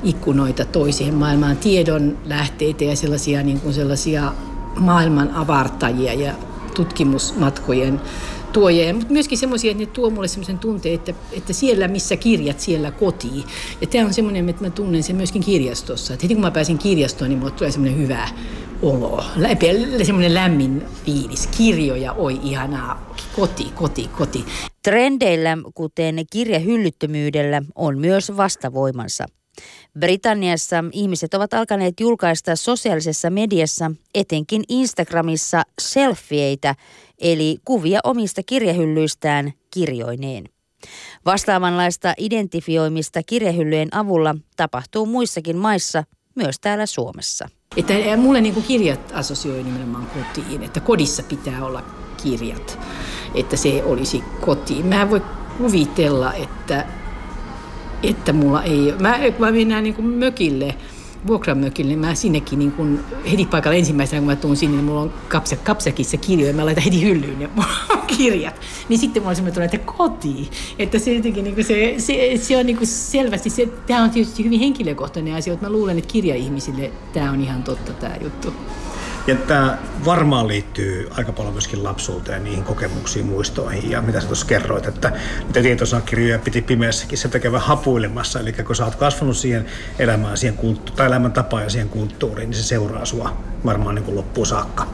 [0.03, 4.31] ikkunoita toiseen maailmaan, tiedon lähteitä ja sellaisia, niin kuin sellaisia
[4.79, 6.33] maailman avartajia ja
[6.75, 8.01] tutkimusmatkojen
[8.55, 12.59] tuojia, mutta myöskin semmoisia, että ne tuo mulle semmoisen tunteen, että, että siellä missä kirjat,
[12.59, 13.43] siellä kotiin.
[13.81, 16.13] Ja tämä on semmoinen, että mä tunnen sen myöskin kirjastossa.
[16.13, 18.29] Että heti kun mä pääsin kirjastoon, niin mulle tulee semmoinen hyvä
[18.81, 19.23] olo,
[20.03, 21.47] semmoinen lämmin fiilis.
[21.47, 24.45] Kirjoja, oi ihanaa, koti, koti, koti.
[24.83, 29.25] Trendeillä, kuten kirjahyllyttömyydellä, on myös vastavoimansa.
[29.99, 36.75] Britanniassa ihmiset ovat alkaneet julkaista sosiaalisessa mediassa, etenkin Instagramissa, selfieitä,
[37.19, 40.43] eli kuvia omista kirjahyllyistään kirjoineen.
[41.25, 46.03] Vastaavanlaista identifioimista kirjahyllyjen avulla tapahtuu muissakin maissa,
[46.35, 47.49] myös täällä Suomessa.
[47.77, 51.83] Että mulle niin kuin kirjat asosioi nimenomaan kotiin, että kodissa pitää olla
[52.23, 52.79] kirjat,
[53.35, 54.85] että se olisi kotiin.
[54.85, 55.21] Mä voi
[55.57, 56.85] kuvitella, että
[58.03, 58.93] että mulla ei.
[58.99, 60.75] Mä, mä mennään niin kuin mökille,
[61.27, 62.99] vuokramökille, niin mä sinnekin niin kun,
[63.31, 66.83] heti paikalla ensimmäisenä, kun mä tuun sinne, niin mulla on kapsa, kapsakissa kirjoja, mä laitan
[66.83, 67.49] heti hyllyyn ne
[68.17, 68.61] kirjat.
[68.89, 70.47] Niin sitten mulla on semmoinen että kotiin.
[70.79, 74.59] Että se jotenkin niin se, se, se, on niin selvästi, se, tämä on tietysti hyvin
[74.59, 78.53] henkilökohtainen asia, että mä luulen, että kirjaihmisille tämä on ihan totta tämä juttu.
[79.27, 84.45] Ja tämä varmaan liittyy aika paljon myöskin lapsuuteen, niihin kokemuksiin, muistoihin ja mitä sä tuossa
[84.45, 85.11] kerroit, että
[85.43, 88.39] niitä tietosanakirjoja piti pimeässäkin se tekevä hapuilemassa.
[88.39, 89.65] Eli kun sä oot kasvanut siihen
[89.99, 94.15] elämään, siihen kulttu- tai elämäntapaan ja siihen kulttuuriin, niin se seuraa sua varmaan niin kuin
[94.15, 94.87] loppuun saakka.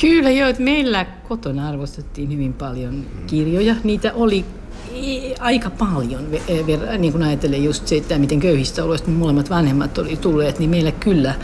[0.00, 3.74] Kyllä joo, että meillä kotona arvostettiin hyvin paljon kirjoja.
[3.84, 4.44] Niitä oli
[5.40, 6.26] aika paljon,
[6.98, 10.92] niin kuin ajatellen just se, että miten köyhistä oloista molemmat vanhemmat oli tulleet, niin meillä
[10.92, 11.34] kyllä,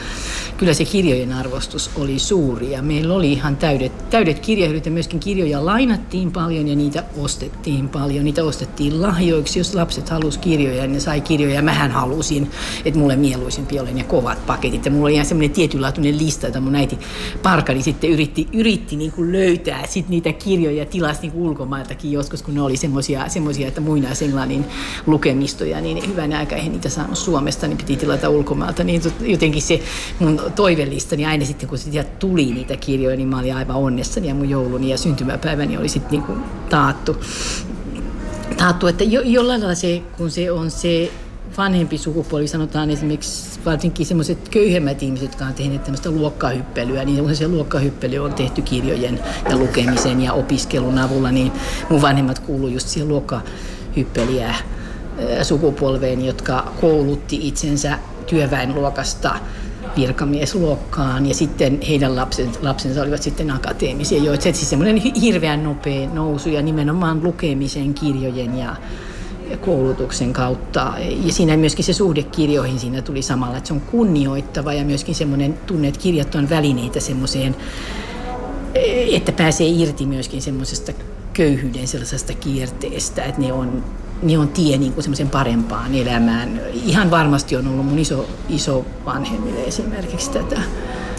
[0.57, 2.73] kyllä se kirjojen arvostus oli suuri.
[2.73, 7.89] Ja meillä oli ihan täydet, täydet kirjahyllyt ja myöskin kirjoja lainattiin paljon ja niitä ostettiin
[7.89, 8.25] paljon.
[8.25, 11.55] Niitä ostettiin lahjoiksi, jos lapset halusivat kirjoja, niin ne sai kirjoja.
[11.55, 12.51] Ja mähän halusin,
[12.85, 14.85] että mulle mieluisimpi oli ne kovat paketit.
[14.85, 16.99] Ja mulla oli ihan semmoinen tietynlaatuinen lista, jota mun äiti
[17.43, 22.55] Parkani sitten yritti, yritti niin kuin löytää sit niitä kirjoja tilasi niin ulkomailtakin joskus, kun
[22.55, 24.65] ne oli semmoisia semmoisia, että muinaisenglannin
[25.07, 28.85] lukemistoja, niin hyvän aika eihän niitä saanut Suomesta, niin piti tilata ulkomailta.
[28.85, 29.81] Niin jotenkin se
[30.19, 34.35] mun toivellistani aina sitten, kun sieltä tuli niitä kirjoja, niin mä olin aivan onnessani ja
[34.35, 36.39] mun jouluni ja syntymäpäiväni oli sitten niin kuin
[36.71, 37.17] taattu.
[38.57, 41.11] Taattu, että jo, jollain lailla se, kun se on se
[41.59, 47.49] vanhempi sukupuoli, sanotaan esimerkiksi varsinkin semmoiset köyhemmät ihmiset, jotka on tehneet tämmöistä luokkahyppelyä, niin se
[47.49, 51.53] luokkahyppely on tehty kirjojen ja lukemisen ja opiskelun avulla, niin
[51.91, 54.55] mun vanhemmat kuuluu just siihen luokkahyppelijä
[55.43, 59.35] sukupolveen, jotka koulutti itsensä työväenluokasta
[59.97, 66.49] virkamiesluokkaan ja sitten heidän lapsensa, lapsensa olivat sitten akateemisia, joita siis semmoinen hirveän nopea nousu
[66.49, 68.77] ja nimenomaan lukemisen, kirjojen ja
[69.57, 70.93] koulutuksen kautta.
[71.25, 75.15] Ja siinä myöskin se suhde kirjoihin siinä tuli samalla, että se on kunnioittava ja myöskin
[75.15, 77.57] semmoinen tunne, että kirjat on välineitä semmoiseen,
[79.13, 80.93] että pääsee irti myöskin semmoisesta
[81.33, 83.85] köyhyyden sellaisesta kierteestä, että ne on,
[84.23, 86.61] ne on tie niin kuin semmoisen parempaan elämään.
[86.85, 90.61] Ihan varmasti on ollut mun iso, iso vanhemmille esimerkiksi tätä.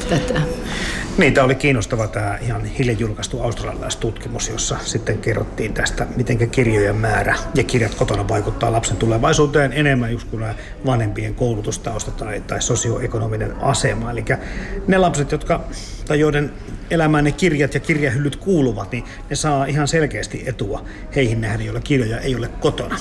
[0.10, 0.42] tätä.
[1.20, 6.96] Niin, tämä oli kiinnostava tämä ihan hiljan julkaistu australialaistutkimus, jossa sitten kerrottiin tästä, miten kirjojen
[6.96, 10.46] määrä ja kirjat kotona vaikuttaa lapsen tulevaisuuteen enemmän just kuin
[10.86, 14.12] vanhempien koulutustausta tai, tai sosioekonominen asema.
[14.12, 14.26] Eli
[14.88, 15.64] ne lapset, jotka,
[16.08, 16.52] tai joiden
[16.92, 21.82] elämään ne kirjat ja kirjahyllyt kuuluvat, niin ne saa ihan selkeästi etua heihin nähden, joilla
[21.82, 22.98] kirjoja ei ole kotona.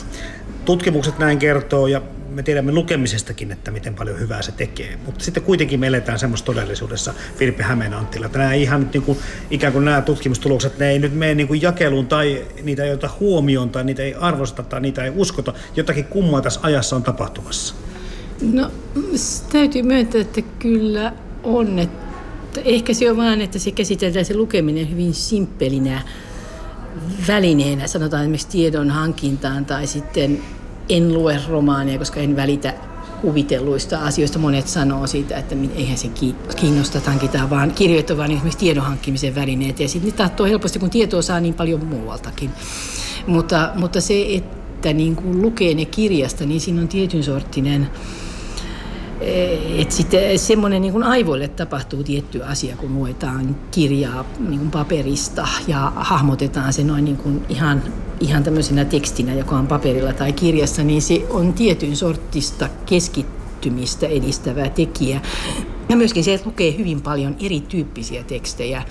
[0.64, 4.98] Tutkimukset näin kertoo ja me tiedämme lukemisestakin, että miten paljon hyvää se tekee.
[5.06, 9.18] Mutta sitten kuitenkin me eletään semmoista todellisuudessa, Virpi Hämeen Anttila, nämä ihan nyt niin kuin,
[9.50, 13.10] ikään kuin nämä tutkimustulokset, ne ei nyt mene niin kuin jakeluun tai niitä ei ota
[13.20, 15.54] huomioon tai niitä ei arvosteta tai niitä ei uskota.
[15.76, 17.74] Jotakin kummaa tässä ajassa on tapahtumassa.
[18.52, 18.70] No
[19.52, 21.12] täytyy myöntää, että kyllä
[21.42, 21.78] on.
[21.78, 26.02] Että ehkä se on vaan, että se käsitellään se lukeminen hyvin simppelinä
[27.28, 30.42] välineenä, sanotaan esimerkiksi tiedon hankintaan tai sitten
[30.88, 32.74] en lue romaania, koska en välitä
[33.20, 34.38] kuvitelluista asioista.
[34.38, 36.08] Monet sanoo siitä, että eihän se
[36.56, 39.80] kiinnosta tankita, vaan kirjoittaa vaan esimerkiksi tiedon hankkimisen välineet.
[39.80, 42.50] Ja sitten ne tahtoo helposti, kun tietoa saa niin paljon muualtakin.
[43.26, 47.90] Mutta, mutta se, että niin kuin lukee ne kirjasta, niin siinä on tietyn sorttinen
[49.20, 55.92] että sitten semmoinen niin aivoille tapahtuu tietty asia, kun luetaan kirjaa niin kuin paperista ja
[55.96, 57.82] hahmotetaan se noin niin kuin ihan,
[58.20, 64.68] ihan tämmöisenä tekstinä, joka on paperilla tai kirjassa, niin se on tietyn sortista keskittymistä edistävä
[64.68, 65.20] tekijä.
[65.88, 68.82] Ja myöskin se, että lukee hyvin paljon erityyppisiä tekstejä,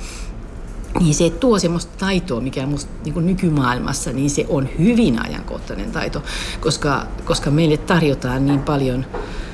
[0.99, 6.23] niin se tuo semmoista taitoa, mikä musta niin nykymaailmassa, niin se on hyvin ajankohtainen taito,
[6.59, 9.46] koska, koska meille tarjotaan niin paljon Eh,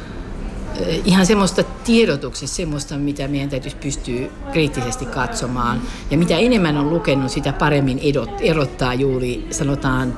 [1.05, 5.81] ihan semmoista tiedotuksesta, semmoista, mitä meidän täytyisi pystyä kriittisesti katsomaan.
[6.11, 10.15] Ja mitä enemmän on lukenut, sitä paremmin edot, erottaa juuri, sanotaan,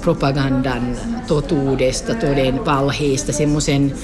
[0.00, 0.96] propagandan
[1.26, 3.94] totuudesta, toden valheista, semmoisen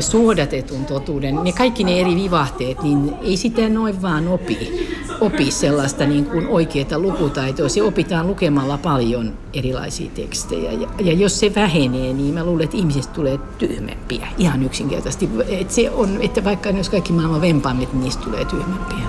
[0.00, 4.88] suodatetun totuuden, ne kaikki ne eri vivahteet, niin ei sitä noin vaan opi,
[5.20, 7.68] opi sellaista niin kuin oikeaa lukutaitoa.
[7.68, 10.72] Se opitaan lukemalla paljon erilaisia tekstejä.
[10.72, 15.28] Ja, ja jos se vähenee, niin mä luulen, että ihmisistä tulee tyhmempiä, ihan yksinkertaisesti.
[15.48, 19.06] Et se on, että vaikka jos kaikki maailman vempaamit, niin niistä tulee tyhmempiä.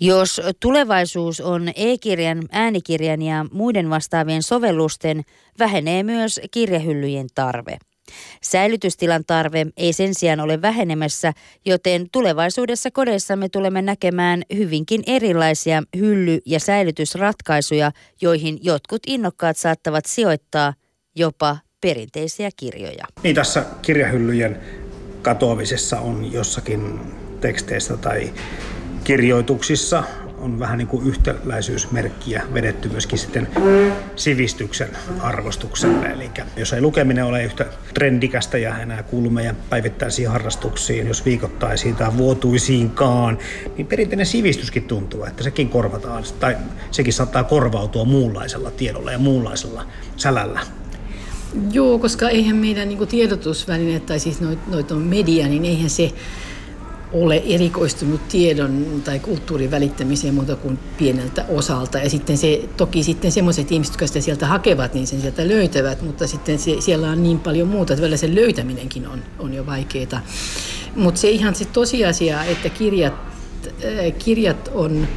[0.00, 5.22] Jos tulevaisuus on e-kirjan, äänikirjan ja muiden vastaavien sovellusten,
[5.58, 7.78] vähenee myös kirjahyllyjen tarve.
[8.42, 11.32] Säilytystilan tarve ei sen sijaan ole vähenemässä,
[11.66, 20.74] joten tulevaisuudessa kodeissamme tulemme näkemään hyvinkin erilaisia hylly- ja säilytysratkaisuja, joihin jotkut innokkaat saattavat sijoittaa
[21.16, 23.04] jopa perinteisiä kirjoja.
[23.22, 24.60] Niin tässä kirjahyllyjen
[25.22, 27.00] katoamisessa on jossakin
[27.40, 28.32] teksteistä tai
[29.04, 30.04] kirjoituksissa
[30.40, 33.48] on vähän niin kuin yhtäläisyysmerkkiä vedetty myöskin sitten
[34.16, 34.88] sivistyksen
[35.20, 36.06] arvostukselle.
[36.06, 41.96] Eli jos ei lukeminen ole yhtä trendikästä ja enää kuulu meidän päivittäisiin harrastuksiin, jos viikoittaisiin
[41.96, 43.38] tai vuotuisiinkaan,
[43.76, 46.56] niin perinteinen sivistyskin tuntuu, että sekin korvataan, tai
[46.90, 49.86] sekin saattaa korvautua muunlaisella tiedolla ja muunlaisella
[50.16, 50.60] sälällä.
[51.72, 56.12] Joo, koska eihän meidän niin tiedotusvälineet tai siis noit, noit on media, niin eihän se
[57.12, 61.98] ole erikoistunut tiedon tai kulttuurin välittämiseen muuta kuin pieneltä osalta.
[61.98, 66.02] Ja sitten se, toki sitten semmoiset ihmiset, jotka sitä sieltä hakevat, niin sen sieltä löytävät,
[66.02, 69.66] mutta sitten se, siellä on niin paljon muuta, että välillä sen löytäminenkin on, on jo
[69.66, 70.20] vaikeaa.
[70.96, 75.08] Mutta se ihan se tosiasia, että kirjat, äh, kirjat on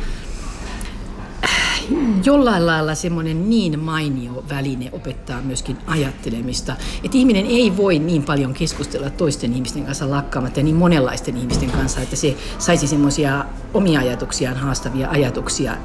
[2.26, 8.53] jollain lailla semmoinen niin mainio väline opettaa myöskin ajattelemista, että ihminen ei voi niin paljon
[8.53, 13.99] keskustella toisten ihmisten kanssa lakkaamatta ja niin monenlaisten ihmisten kanssa, että se saisi semmoisia omia
[13.99, 15.78] ajatuksiaan haastavia ajatuksia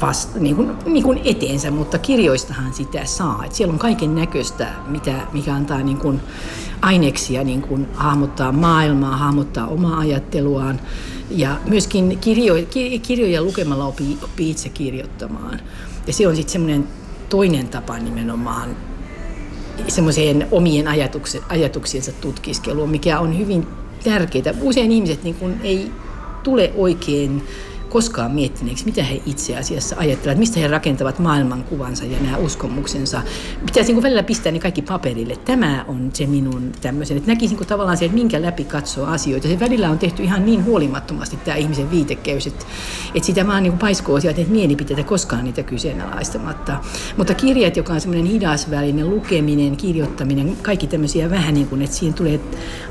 [0.00, 3.44] vasta, niin kuin, niin kuin eteensä, mutta kirjoistahan sitä saa.
[3.46, 6.20] Et siellä on kaiken näköistä, mitä, mikä antaa niin kuin
[6.82, 10.80] aineksia niin kuin hahmottaa maailmaa, hahmottaa omaa ajatteluaan.
[11.30, 12.54] Ja myöskin kirjo,
[13.02, 15.60] kirjoja lukemalla oppii, oppii itse kirjoittamaan.
[16.06, 16.88] Ja se on sitten semmoinen
[17.28, 18.76] toinen tapa nimenomaan
[19.88, 20.86] semmoiseen omien
[21.48, 23.66] ajatuksiensa tutkiskeluun, mikä on hyvin
[24.04, 24.54] tärkeää.
[24.60, 25.90] Usein ihmiset niin kun ei
[26.42, 27.42] tule oikein
[27.90, 33.22] koskaan miettineeksi, mitä he itse asiassa ajattelevat, mistä he rakentavat maailmankuvansa ja nämä uskomuksensa.
[33.66, 35.36] Pitäisi niin välillä pistää ne kaikki paperille.
[35.36, 39.48] Tämä on se minun tämmöisen, että näkisin niin tavallaan se, että minkä läpi katsoo asioita.
[39.48, 42.66] Se välillä on tehty ihan niin huolimattomasti tämä ihmisen viitekeys, että,
[43.14, 46.76] että sitä vaan niin paiskoo sieltä, että mielipiteitä koskaan niitä kyseenalaistamatta.
[47.16, 52.14] Mutta kirjat, joka on semmoinen hidasvälinen lukeminen, kirjoittaminen, kaikki tämmöisiä vähän niin kuin, että siihen
[52.14, 52.40] tulee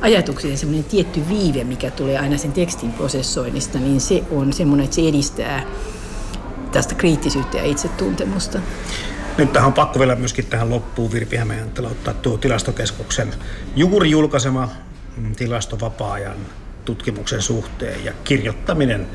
[0.01, 4.95] ajatukseen semmoinen tietty viive, mikä tulee aina sen tekstin prosessoinnista, niin se on semmoinen, että
[4.95, 5.63] se edistää
[6.71, 8.59] tästä kriittisyyttä ja itsetuntemusta.
[9.37, 13.33] Nyt tähän on pakko vielä myöskin tähän loppuun Virpi Hämeenanttila ottaa tuo tilastokeskuksen
[13.75, 14.69] juuri julkaisema
[15.17, 16.37] mm, tilastovapaa-ajan
[16.85, 19.07] tutkimuksen suhteen ja kirjoittaminen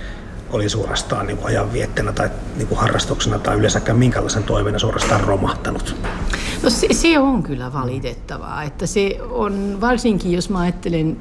[0.50, 5.96] oli suorastaan niin ajanviettänä tai niin kuin harrastuksena tai yleensäkään minkälaisen toimena suorastaan romahtanut?
[6.62, 11.16] No se, se on kyllä valitettavaa, että se on varsinkin, jos mä ajattelen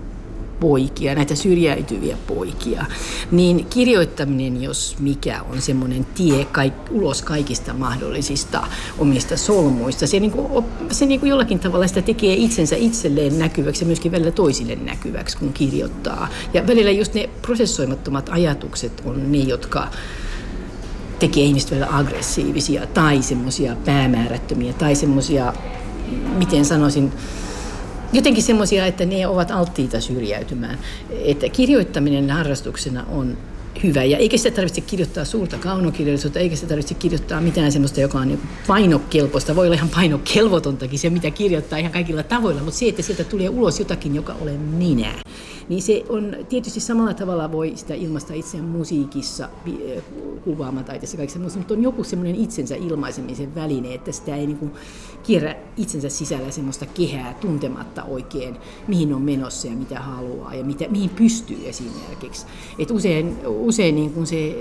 [0.59, 2.85] poikia, näitä syrjäytyviä poikia,
[3.31, 10.07] niin kirjoittaminen, jos mikä, on semmoinen tie kaik, ulos kaikista mahdollisista omista solmuista.
[10.07, 14.11] Se, niin kuin, se niin kuin jollakin tavalla sitä tekee itsensä itselleen näkyväksi ja myöskin
[14.11, 16.29] välillä toisille näkyväksi, kun kirjoittaa.
[16.53, 19.87] Ja välillä just ne prosessoimattomat ajatukset on ne, jotka
[21.19, 25.53] tekee ihmistä välillä aggressiivisia tai semmoisia päämäärättömiä tai semmoisia,
[26.37, 27.11] miten sanoisin,
[28.14, 30.80] jotenkin semmoisia, että ne ovat alttiita syrjäytymään.
[31.24, 33.38] Että kirjoittaminen harrastuksena on
[33.84, 34.03] hyvä.
[34.03, 38.28] Ja eikä sitä tarvitse kirjoittaa suurta kaunokirjallisuutta, eikä sitä tarvitse kirjoittaa mitään sellaista, joka on
[38.28, 39.55] niin painokelpoista.
[39.55, 43.49] Voi olla ihan painokelvotontakin se, mitä kirjoittaa ihan kaikilla tavoilla, mutta se, että sieltä tulee
[43.49, 45.14] ulos jotakin, joka olen minä
[45.70, 49.49] niin se on tietysti samalla tavalla voi sitä ilmaista itseään musiikissa,
[50.43, 54.72] kuvaamataiteessa kaikissa muussa, mutta on joku semmoinen itsensä ilmaisemisen väline, että sitä ei niin
[55.24, 58.55] kierrä itsensä sisällä semmoista kehää tuntematta oikein,
[58.88, 62.45] mihin on menossa ja mitä haluaa ja mitä, mihin pystyy esimerkiksi.
[62.80, 64.55] Et usein usein niin kuin se,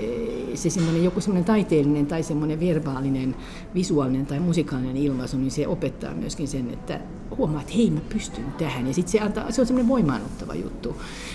[0.53, 3.35] se semmoinen, joku semmoinen taiteellinen tai semmoinen verbaalinen,
[3.75, 6.99] visuaalinen tai musikaalinen ilmaisu, niin se opettaa myöskin sen, että
[7.37, 8.87] huomaa, että hei mä pystyn tähän.
[8.87, 10.92] Ja sitten se, antaa, se on semmoinen voimaannuttava juttu.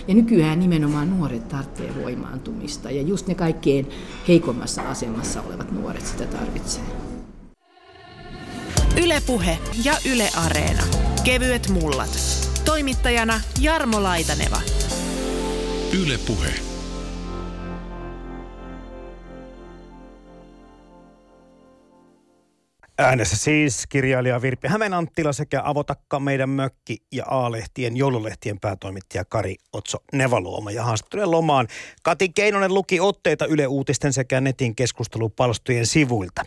[0.08, 3.90] Ja nykyään nimenomaan nuoret tarvitsee voimaantumista ja just ne kaikkein
[4.28, 6.84] heikommassa asemassa olevat nuoret sitä tarvitsee.
[9.02, 10.82] Ylepuhe ja Yle Areena.
[11.24, 12.18] Kevyet mullat.
[12.64, 14.60] Toimittajana Jarmo Laitaneva.
[16.02, 16.77] Ylepuhe.
[23.00, 29.98] Äänessä siis kirjailija Virpi Hämeenanttila sekä Avotakka meidän mökki ja A-lehtien joululehtien päätoimittaja Kari Otso
[30.12, 31.68] Nevaluoma ja haastattelujen lomaan.
[32.02, 36.44] Kati Keinonen luki otteita Yle Uutisten sekä netin keskustelupalstojen sivuilta.